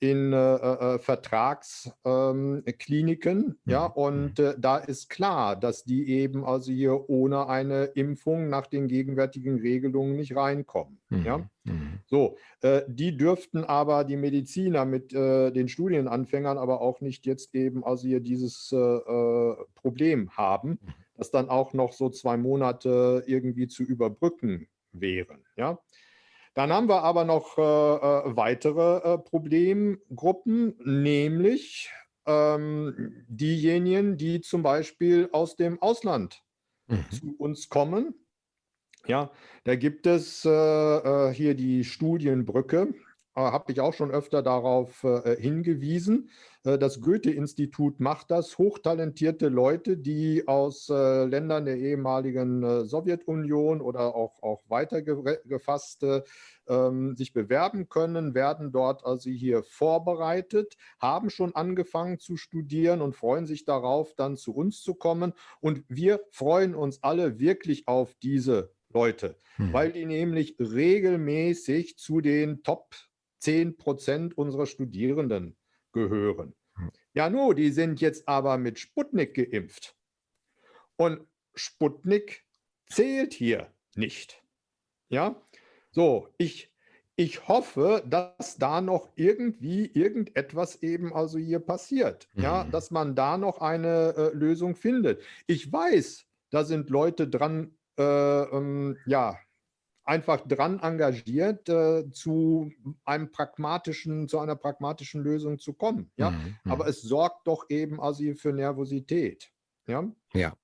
[0.00, 3.46] in äh, äh, äh Vertragskliniken.
[3.46, 3.94] Ähm, ja, mhm.
[3.94, 8.88] und äh, da ist klar, dass die eben also hier ohne eine Impfung nach den
[8.88, 10.98] gegenwärtigen Regelungen nicht reinkommen.
[11.08, 11.24] Mhm.
[11.24, 12.00] Ja, mhm.
[12.06, 17.54] so, äh, die dürften aber die Mediziner mit äh, den Studienanfängern aber auch nicht jetzt
[17.54, 18.74] eben also hier dieses
[19.74, 20.78] Problem haben, mhm.
[21.16, 25.44] dass dann auch noch so zwei Monate irgendwie zu überbrücken wären.
[25.56, 25.78] Ja.
[26.58, 31.88] Dann haben wir aber noch äh, äh, weitere äh, Problemgruppen, nämlich
[32.26, 36.42] ähm, diejenigen, die zum Beispiel aus dem Ausland
[36.88, 37.04] mhm.
[37.12, 38.12] zu uns kommen.
[39.06, 39.30] Ja,
[39.62, 42.92] da gibt es äh, äh hier die Studienbrücke,
[43.38, 45.06] habe ich auch schon öfter darauf
[45.38, 46.30] hingewiesen.
[46.62, 48.58] Das Goethe-Institut macht das.
[48.58, 56.24] Hochtalentierte Leute, die aus Ländern der ehemaligen Sowjetunion oder auch, auch weiter gefasste
[56.68, 63.16] ähm, sich bewerben können, werden dort also hier vorbereitet, haben schon angefangen zu studieren und
[63.16, 65.32] freuen sich darauf, dann zu uns zu kommen.
[65.60, 69.72] Und wir freuen uns alle wirklich auf diese Leute, hm.
[69.72, 72.94] weil die nämlich regelmäßig zu den Top
[73.38, 75.56] 10 Prozent unserer Studierenden
[75.92, 76.54] gehören.
[76.74, 76.90] Hm.
[77.14, 79.96] Ja, nun, die sind jetzt aber mit Sputnik geimpft.
[80.96, 82.44] Und Sputnik
[82.86, 84.42] zählt hier nicht.
[85.08, 85.40] Ja,
[85.90, 86.72] so, ich,
[87.16, 92.28] ich hoffe, dass da noch irgendwie irgendetwas eben also hier passiert.
[92.34, 92.42] Mhm.
[92.42, 95.22] Ja, dass man da noch eine äh, Lösung findet.
[95.46, 99.38] Ich weiß, da sind Leute dran, äh, ähm, ja,
[100.08, 102.72] einfach dran engagiert, äh, zu
[103.04, 106.10] einem pragmatischen, zu einer pragmatischen Lösung zu kommen.
[106.16, 106.56] Ja, mhm.
[106.64, 106.90] aber mhm.
[106.90, 109.52] es sorgt doch eben also für Nervosität.
[109.86, 110.54] Ja, ja,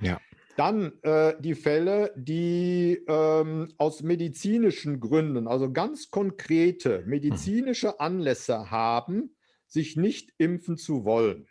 [0.00, 0.20] ja.
[0.56, 9.36] Dann äh, die Fälle, die ähm, aus medizinischen Gründen, also ganz konkrete medizinische Anlässe haben,
[9.68, 11.46] sich nicht impfen zu wollen.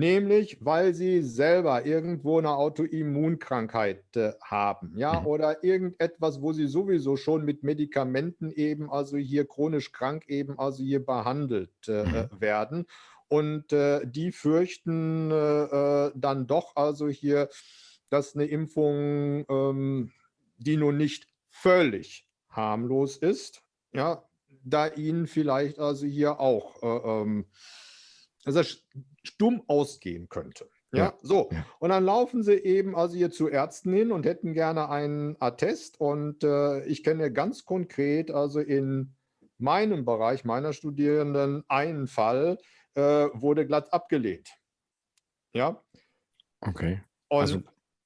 [0.00, 5.26] Nämlich, weil sie selber irgendwo eine Autoimmunkrankheit äh, haben, ja, mhm.
[5.26, 10.82] oder irgendetwas, wo sie sowieso schon mit Medikamenten eben, also hier chronisch krank eben, also
[10.82, 12.40] hier behandelt äh, mhm.
[12.40, 12.86] werden.
[13.28, 17.48] Und äh, die fürchten äh, äh, dann doch also hier
[18.10, 20.12] dass eine Impfung, ähm,
[20.58, 24.28] die nun nicht völlig harmlos ist, ja,
[24.64, 27.46] da ihnen vielleicht also hier auch äh, ähm,
[28.44, 28.62] also
[29.22, 30.68] stumm ausgehen könnte.
[30.92, 31.50] Ja, ja, so.
[31.78, 36.00] Und dann laufen sie eben also hier zu Ärzten hin und hätten gerne einen Attest.
[36.00, 39.14] Und äh, ich kenne ganz konkret, also in
[39.58, 42.58] meinem Bereich meiner Studierenden, einen Fall,
[42.94, 44.50] äh, wurde glatt abgelehnt.
[45.52, 45.82] Ja.
[46.60, 47.02] Okay.
[47.28, 47.62] Und also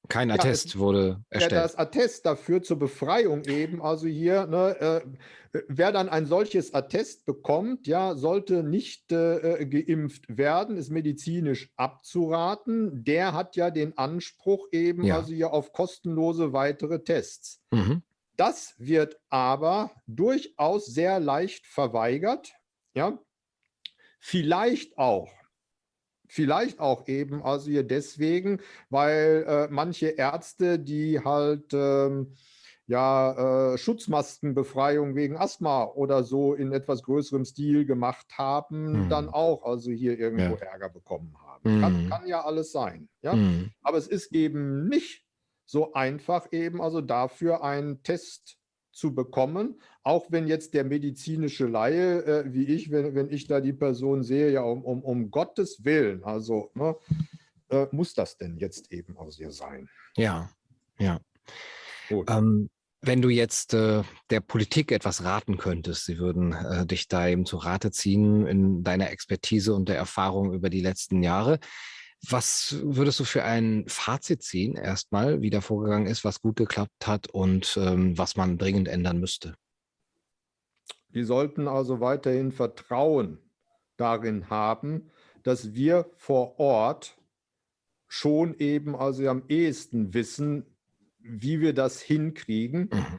[0.09, 1.53] kein Attest ja, wurde erstellt.
[1.53, 7.25] Das Attest dafür zur Befreiung eben, also hier, ne, äh, wer dann ein solches Attest
[7.25, 13.05] bekommt, ja, sollte nicht äh, geimpft werden, ist medizinisch abzuraten.
[13.05, 15.17] Der hat ja den Anspruch eben, ja.
[15.17, 17.63] also hier auf kostenlose weitere Tests.
[17.71, 18.03] Mhm.
[18.37, 22.53] Das wird aber durchaus sehr leicht verweigert.
[22.95, 23.19] Ja,
[24.19, 25.31] vielleicht auch,
[26.27, 28.61] vielleicht auch eben also hier deswegen,
[28.91, 32.35] weil äh, manche Ärzte, die halt ähm,
[32.87, 39.09] ja, äh, Schutzmaskenbefreiung wegen Asthma oder so in etwas größerem Stil gemacht haben, mhm.
[39.09, 40.71] dann auch also hier irgendwo ja.
[40.73, 41.77] Ärger bekommen haben.
[41.77, 41.81] Mhm.
[41.81, 43.09] Kann, kann, ja alles sein.
[43.23, 43.35] Ja?
[43.35, 43.71] Mhm.
[43.83, 45.25] Aber es ist eben nicht
[45.65, 48.59] so einfach, eben also dafür einen Test
[48.95, 53.61] zu bekommen, auch wenn jetzt der medizinische Laie, äh, wie ich, wenn, wenn ich da
[53.61, 56.97] die Person sehe, ja, um, um, um Gottes Willen, also ne,
[57.71, 59.89] äh, muss das denn jetzt eben aus ihr sein?
[60.17, 60.51] Ja,
[60.99, 61.21] ja.
[62.11, 62.71] Ähm,
[63.01, 67.45] wenn du jetzt äh, der Politik etwas raten könntest, sie würden äh, dich da eben
[67.45, 71.59] zu Rate ziehen in deiner Expertise und der Erfahrung über die letzten Jahre.
[72.29, 77.07] Was würdest du für ein Fazit ziehen, erstmal, wie da vorgegangen ist, was gut geklappt
[77.07, 79.55] hat und ähm, was man dringend ändern müsste?
[81.09, 83.39] Wir sollten also weiterhin Vertrauen
[83.97, 85.11] darin haben,
[85.43, 87.17] dass wir vor Ort
[88.09, 90.67] schon eben also am ehesten wissen,
[91.19, 92.91] wie wir das hinkriegen.
[92.93, 93.19] Mhm.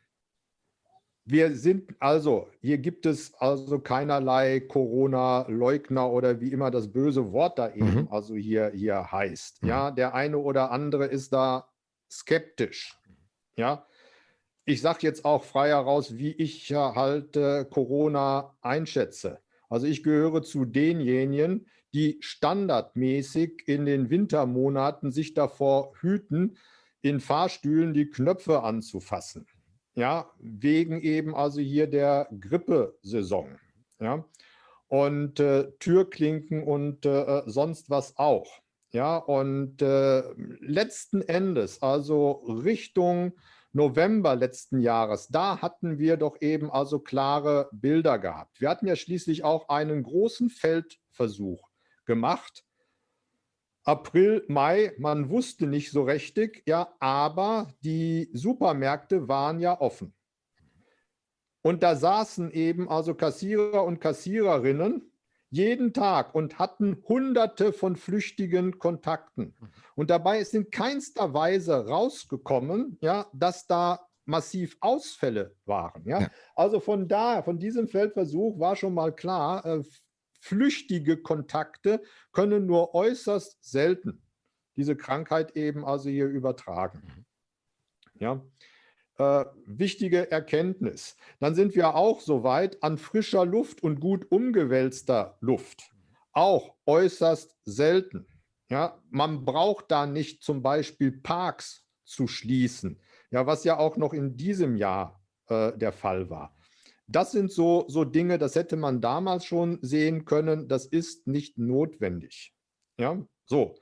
[1.27, 7.57] Wir sind also, hier gibt es also keinerlei Corona-Leugner oder wie immer das böse Wort
[7.57, 8.07] da eben mhm.
[8.11, 9.63] also hier, hier heißt.
[9.63, 9.69] Mhm.
[9.69, 11.67] Ja, der eine oder andere ist da
[12.11, 12.99] skeptisch.
[13.57, 13.87] Ja,
[14.65, 19.39] ich sage jetzt auch frei heraus, wie ich halt äh, Corona einschätze.
[19.69, 26.57] Also ich gehöre zu denjenigen, die standardmäßig in den Wintermonaten sich davor hüten,
[27.01, 29.47] in Fahrstühlen die Knöpfe anzufassen.
[29.95, 33.57] Ja, wegen eben also hier der Grippesaison.
[33.99, 34.25] Ja,
[34.87, 38.61] und äh, Türklinken und äh, sonst was auch.
[38.91, 40.21] Ja, und äh,
[40.59, 42.31] letzten Endes, also
[42.63, 43.33] Richtung
[43.71, 48.61] November letzten Jahres, da hatten wir doch eben also klare Bilder gehabt.
[48.61, 51.69] Wir hatten ja schließlich auch einen großen Feldversuch
[52.05, 52.64] gemacht
[53.85, 60.13] April, Mai, man wusste nicht so richtig, ja, aber die Supermärkte waren ja offen.
[61.61, 65.11] Und da saßen eben also Kassierer und Kassiererinnen
[65.49, 69.55] jeden Tag und hatten hunderte von flüchtigen Kontakten.
[69.95, 76.03] Und dabei ist in keinster Weise rausgekommen, ja, dass da massiv Ausfälle waren.
[76.05, 76.21] Ja?
[76.21, 76.31] ja.
[76.55, 79.83] Also von da, von diesem Feldversuch war schon mal klar, äh,
[80.45, 84.21] flüchtige Kontakte können nur äußerst selten
[84.75, 87.01] diese Krankheit eben also hier übertragen.
[87.03, 87.25] Mhm.
[88.19, 88.45] Ja.
[89.17, 91.15] Äh, wichtige Erkenntnis.
[91.39, 95.91] Dann sind wir auch soweit an frischer Luft und gut umgewälzter Luft.
[96.31, 98.27] Auch äußerst selten.
[98.69, 102.99] Ja, man braucht da nicht zum Beispiel Parks zu schließen,
[103.31, 106.54] ja, was ja auch noch in diesem Jahr äh, der Fall war.
[107.07, 110.67] Das sind so, so Dinge, das hätte man damals schon sehen können.
[110.67, 112.53] Das ist nicht notwendig.
[112.99, 113.75] Ja, so.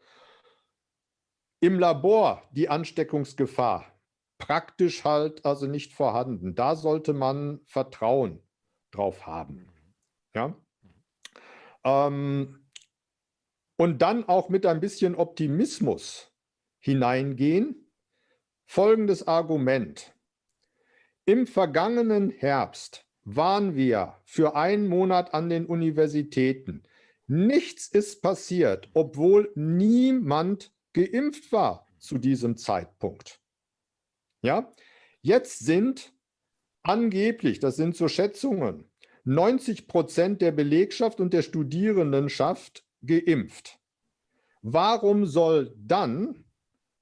[1.61, 3.93] Im Labor die Ansteckungsgefahr
[4.37, 6.55] praktisch halt also nicht vorhanden.
[6.55, 8.45] Da sollte man Vertrauen
[8.91, 9.71] drauf haben.
[10.35, 10.55] Ja.
[11.85, 12.67] Ähm,
[13.77, 16.31] und dann auch mit ein bisschen Optimismus
[16.79, 17.89] hineingehen.
[18.65, 20.13] Folgendes Argument.
[21.25, 26.83] Im vergangenen Herbst waren wir für einen Monat an den Universitäten.
[27.27, 33.39] Nichts ist passiert, obwohl niemand geimpft war zu diesem Zeitpunkt.
[34.41, 34.71] Ja,
[35.21, 36.13] jetzt sind
[36.83, 38.89] angeblich, das sind so Schätzungen,
[39.23, 43.79] 90 Prozent der Belegschaft und der Studierendenschaft geimpft.
[44.61, 46.43] Warum soll dann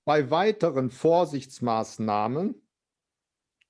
[0.06, 2.62] bei weiteren Vorsichtsmaßnahmen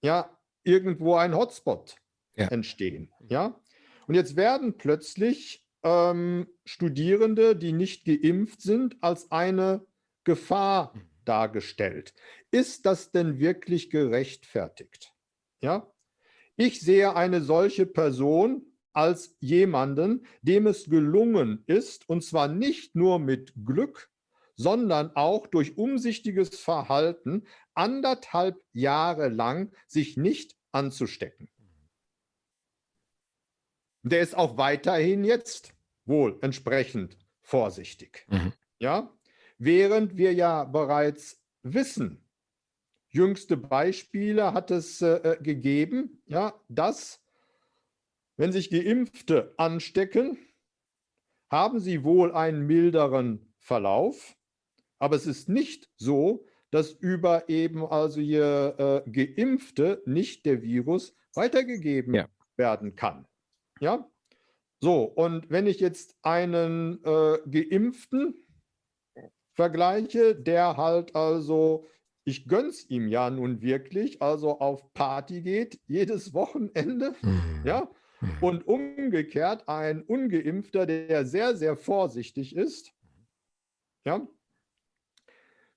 [0.02, 2.01] ja irgendwo ein Hotspot
[2.42, 2.48] ja.
[2.48, 3.12] entstehen.
[3.28, 3.60] Ja?
[4.08, 9.86] Und jetzt werden plötzlich ähm, Studierende, die nicht geimpft sind, als eine
[10.24, 11.02] Gefahr mhm.
[11.26, 12.14] dargestellt.
[12.52, 15.14] Ist das denn wirklich gerechtfertigt?
[15.62, 15.92] Ja?
[16.56, 23.20] Ich sehe eine solche Person als jemanden, dem es gelungen ist, und zwar nicht nur
[23.20, 24.10] mit Glück,
[24.56, 31.50] sondern auch durch umsichtiges Verhalten anderthalb Jahre lang sich nicht anzustecken.
[34.04, 35.74] Der ist auch weiterhin jetzt
[36.06, 38.26] wohl entsprechend vorsichtig.
[38.30, 38.54] Mhm.
[38.80, 39.14] Ja,
[39.58, 42.24] während wir ja bereits wissen,
[43.10, 47.22] jüngste Beispiele hat es äh, gegeben, ja, dass
[48.38, 50.38] wenn sich Geimpfte anstecken,
[51.50, 54.36] haben sie wohl einen milderen Verlauf,
[54.98, 61.16] aber es ist nicht so, dass über eben also hier äh, Geimpfte nicht der Virus
[61.36, 62.28] weitergegeben ja.
[62.56, 63.28] werden kann.
[63.82, 64.08] Ja,
[64.84, 68.34] so, und wenn ich jetzt einen äh, Geimpften
[69.54, 71.88] vergleiche, der halt also,
[72.24, 77.62] ich gönn's ihm ja nun wirklich, also auf Party geht, jedes Wochenende, mhm.
[77.64, 78.38] ja, mhm.
[78.42, 82.92] und umgekehrt ein Ungeimpfter, der sehr, sehr vorsichtig ist,
[84.04, 84.28] ja,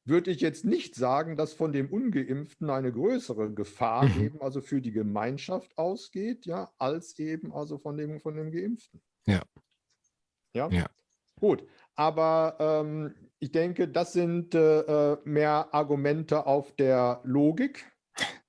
[0.04, 4.24] würde ich jetzt nicht sagen, dass von dem Ungeimpften eine größere Gefahr mhm.
[4.24, 9.00] eben also für die Gemeinschaft ausgeht, ja, als eben also von dem, von dem Geimpften.
[9.26, 9.42] Ja.
[10.54, 10.68] Ja.
[10.68, 10.86] ja.
[11.40, 11.66] Gut.
[11.96, 14.80] Aber ähm, ich denke, das sind äh,
[15.12, 17.93] äh mehr Argumente auf der Logik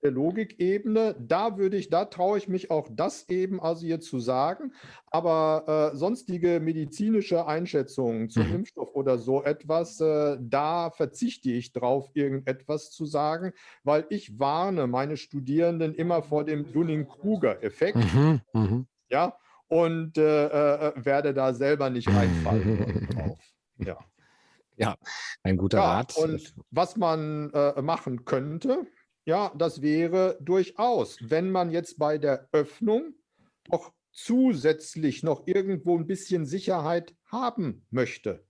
[0.02, 1.16] der Logikebene.
[1.20, 4.74] Da würde ich, da traue ich mich auch das eben also hier zu sagen.
[5.08, 8.56] Aber äh, sonstige medizinische Einschätzungen zum mhm.
[8.56, 13.54] Impfstoff oder so etwas, äh, da verzichte ich drauf, irgendetwas zu sagen,
[13.84, 17.98] weil ich warne meine Studierenden immer vor dem Dunning-Kruger-Effekt.
[17.98, 18.42] Mhm.
[18.54, 18.88] Mhm.
[19.10, 19.38] Ja,
[19.68, 23.40] und äh, äh werde da selber nicht reinfallen drauf.
[23.78, 23.98] Ja.
[24.78, 24.98] Ja,
[25.44, 26.18] ein guter ja, Rat.
[26.18, 28.86] Und was man äh, machen könnte,
[29.26, 33.16] ja, das wäre durchaus, wenn man jetzt bei der Öffnung
[33.70, 38.46] doch zusätzlich noch irgendwo ein bisschen Sicherheit haben möchte,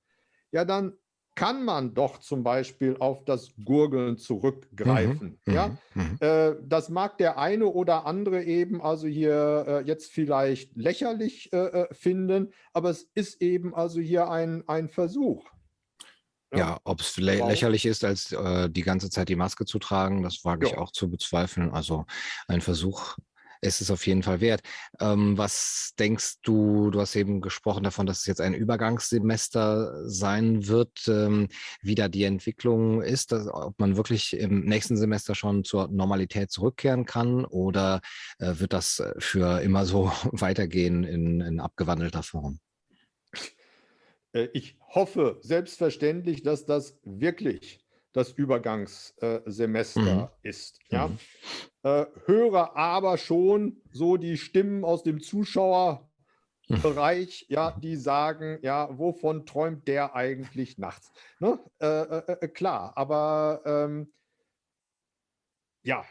[0.52, 0.94] ja, dann
[1.36, 5.40] kann man doch zum Beispiel auf das Gurgeln zurückgreifen.
[5.46, 5.78] Mhm, ja?
[5.94, 6.18] Mhm, mhm.
[6.22, 11.58] Äh, das mag der eine oder andere eben also hier äh, jetzt vielleicht lächerlich äh,
[11.58, 15.46] äh finden, aber es ist eben also hier ein, ein Versuch.
[16.58, 20.24] Ja, ob es lä lächerlich ist, als äh, die ganze Zeit die Maske zu tragen,
[20.24, 21.72] das wage ich auch zu bezweifeln.
[21.72, 22.06] Also
[22.48, 23.18] ein Versuch
[23.62, 24.62] ist es auf jeden Fall wert.
[25.00, 30.68] Ähm, was denkst du, du hast eben gesprochen davon, dass es jetzt ein Übergangssemester sein
[30.68, 31.48] wird, ähm,
[31.82, 36.52] wie da die Entwicklung ist, dass, ob man wirklich im nächsten Semester schon zur Normalität
[36.52, 38.02] zurückkehren kann oder
[38.40, 42.60] äh, wird das für immer so weitergehen in, in abgewandelter Form?
[44.36, 50.28] Äh, ich hoffe selbstverständlich, dass das wirklich das Übergangssemester mhm.
[50.44, 50.80] ist.
[50.90, 51.08] Ja?
[51.08, 51.18] Mhm.
[51.84, 59.46] Äh, höre aber schon so die Stimmen aus dem Zuschauerbereich, ja, die sagen, ja, wovon
[59.46, 61.12] träumt der eigentlich nachts?
[61.40, 61.60] Ne?
[61.80, 64.14] Äh, äh, äh klar, aber ähm,
[65.84, 66.06] ja,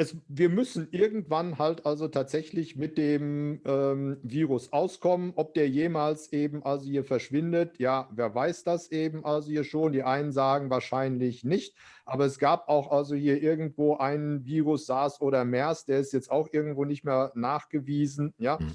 [0.00, 5.34] es, wir müssen irgendwann halt also tatsächlich mit dem ähm, Virus auskommen.
[5.36, 9.92] Ob der jemals eben also hier verschwindet, ja, wer weiß das eben also hier schon.
[9.92, 11.76] Die einen sagen wahrscheinlich nicht,
[12.06, 16.30] aber es gab auch also hier irgendwo einen Virus, SARS oder MERS, der ist jetzt
[16.30, 18.58] auch irgendwo nicht mehr nachgewiesen, ja.
[18.58, 18.72] Mhm.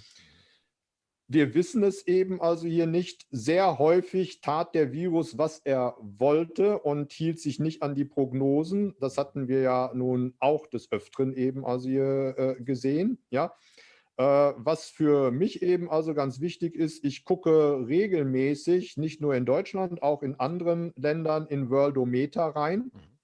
[1.27, 3.25] Wir wissen es eben also hier nicht.
[3.31, 8.95] Sehr häufig tat der Virus, was er wollte und hielt sich nicht an die Prognosen.
[8.99, 13.17] Das hatten wir ja nun auch des Öfteren eben also hier äh, gesehen.
[13.31, 13.55] Ja.
[14.17, 19.45] Äh, was für mich eben also ganz wichtig ist, ich gucke regelmäßig, nicht nur in
[19.45, 22.91] Deutschland, auch in anderen Ländern in Worldometer rein.
[22.93, 23.15] Mhm.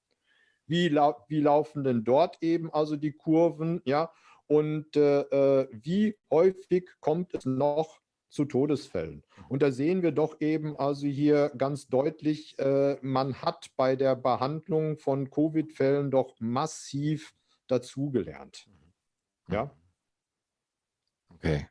[0.65, 3.81] Wie, lau wie laufen denn dort eben also die Kurven?
[3.85, 4.11] Ja,
[4.51, 9.23] und äh, äh, wie häufig kommt es noch zu Todesfällen.
[9.47, 14.17] Und da sehen wir doch eben also hier ganz deutlich, äh, man hat bei der
[14.17, 17.33] Behandlung von Covid-Fällen doch massiv
[17.67, 18.67] dazugelernt.
[19.49, 19.73] Ja.
[21.29, 21.67] Okay.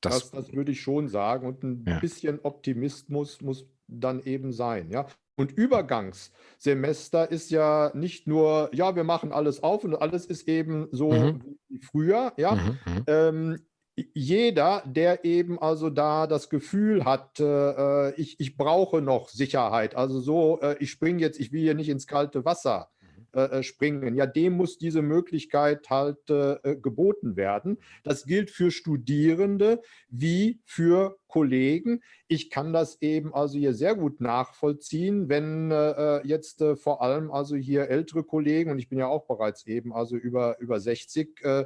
[0.00, 1.48] Das, das, das, würde ich schon sagen.
[1.48, 1.98] Und ein ja.
[1.98, 4.88] bisschen Optimismus muss dann eben sein.
[4.88, 5.08] Ja.
[5.36, 10.88] Und Übergangssemester ist ja nicht nur, ja, wir machen alles auf und alles ist eben
[10.92, 11.58] so mhm.
[11.68, 12.32] wie früher.
[12.36, 12.54] Ja.
[12.54, 12.78] Mhm.
[12.86, 13.04] mhm.
[13.06, 13.58] Ähm,
[13.96, 20.18] jeder, der eben also da das Gefühl hat, äh, ich, ich brauche noch Sicherheit, also
[20.20, 22.90] so, äh, ich springe jetzt, ich will hier nicht ins kalte Wasser
[23.34, 27.78] äh, äh springen, ja, dem muss diese Möglichkeit halt äh, geboten werden.
[28.02, 32.00] Das gilt für Studierende wie für Kollegen.
[32.28, 37.32] Ich kann das eben also hier sehr gut nachvollziehen, wenn äh, jetzt äh, vor allem
[37.32, 41.44] also hier ältere Kollegen, und ich bin ja auch bereits eben also über, über 60,
[41.44, 41.64] äh,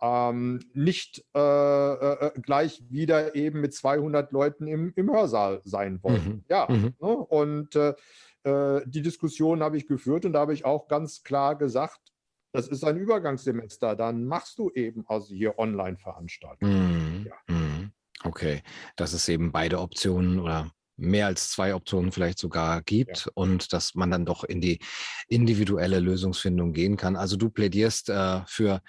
[0.00, 6.24] ähm, nicht gleich wieder eben mit 200 Leuten im, im Hörsaal sein wollen.
[6.24, 6.44] Mhm.
[6.48, 6.94] Ja, mhm.
[7.00, 7.08] Ne?
[7.08, 7.76] und
[8.44, 12.00] die Diskussion habe ich geführt und da habe ich auch ganz klar gesagt,
[12.52, 17.20] das ist ein Übergangssemester, dann machst du eben also hier Online-Veranstaltungen.
[17.20, 17.26] Mhm.
[17.26, 17.54] Ja.
[17.54, 17.92] Mhm.
[18.24, 18.62] Okay,
[18.96, 23.32] dass es eben beide Optionen oder mehr als zwei Optionen vielleicht sogar gibt ja.
[23.34, 24.80] und dass man dann doch in die
[25.28, 27.16] individuelle Lösungsfindung gehen kann.
[27.16, 28.80] Also du plädierst äh, für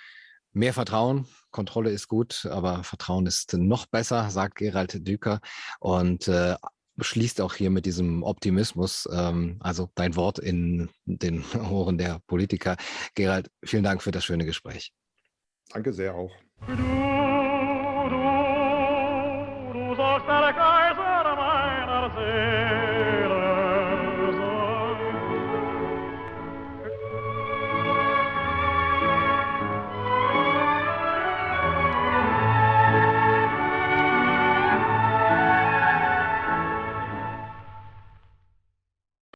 [0.52, 5.42] Mehr Vertrauen, Kontrolle ist gut, aber Vertrauen ist noch besser, sagt Gerald Düker.
[5.80, 6.56] Und äh,
[7.02, 12.78] schließt auch hier mit diesem Optimismus, ähm, also dein Wort in den Ohren der Politiker.
[13.16, 14.94] Gerald, vielen Dank für das schöne Gespräch.
[15.72, 16.32] Danke sehr auch.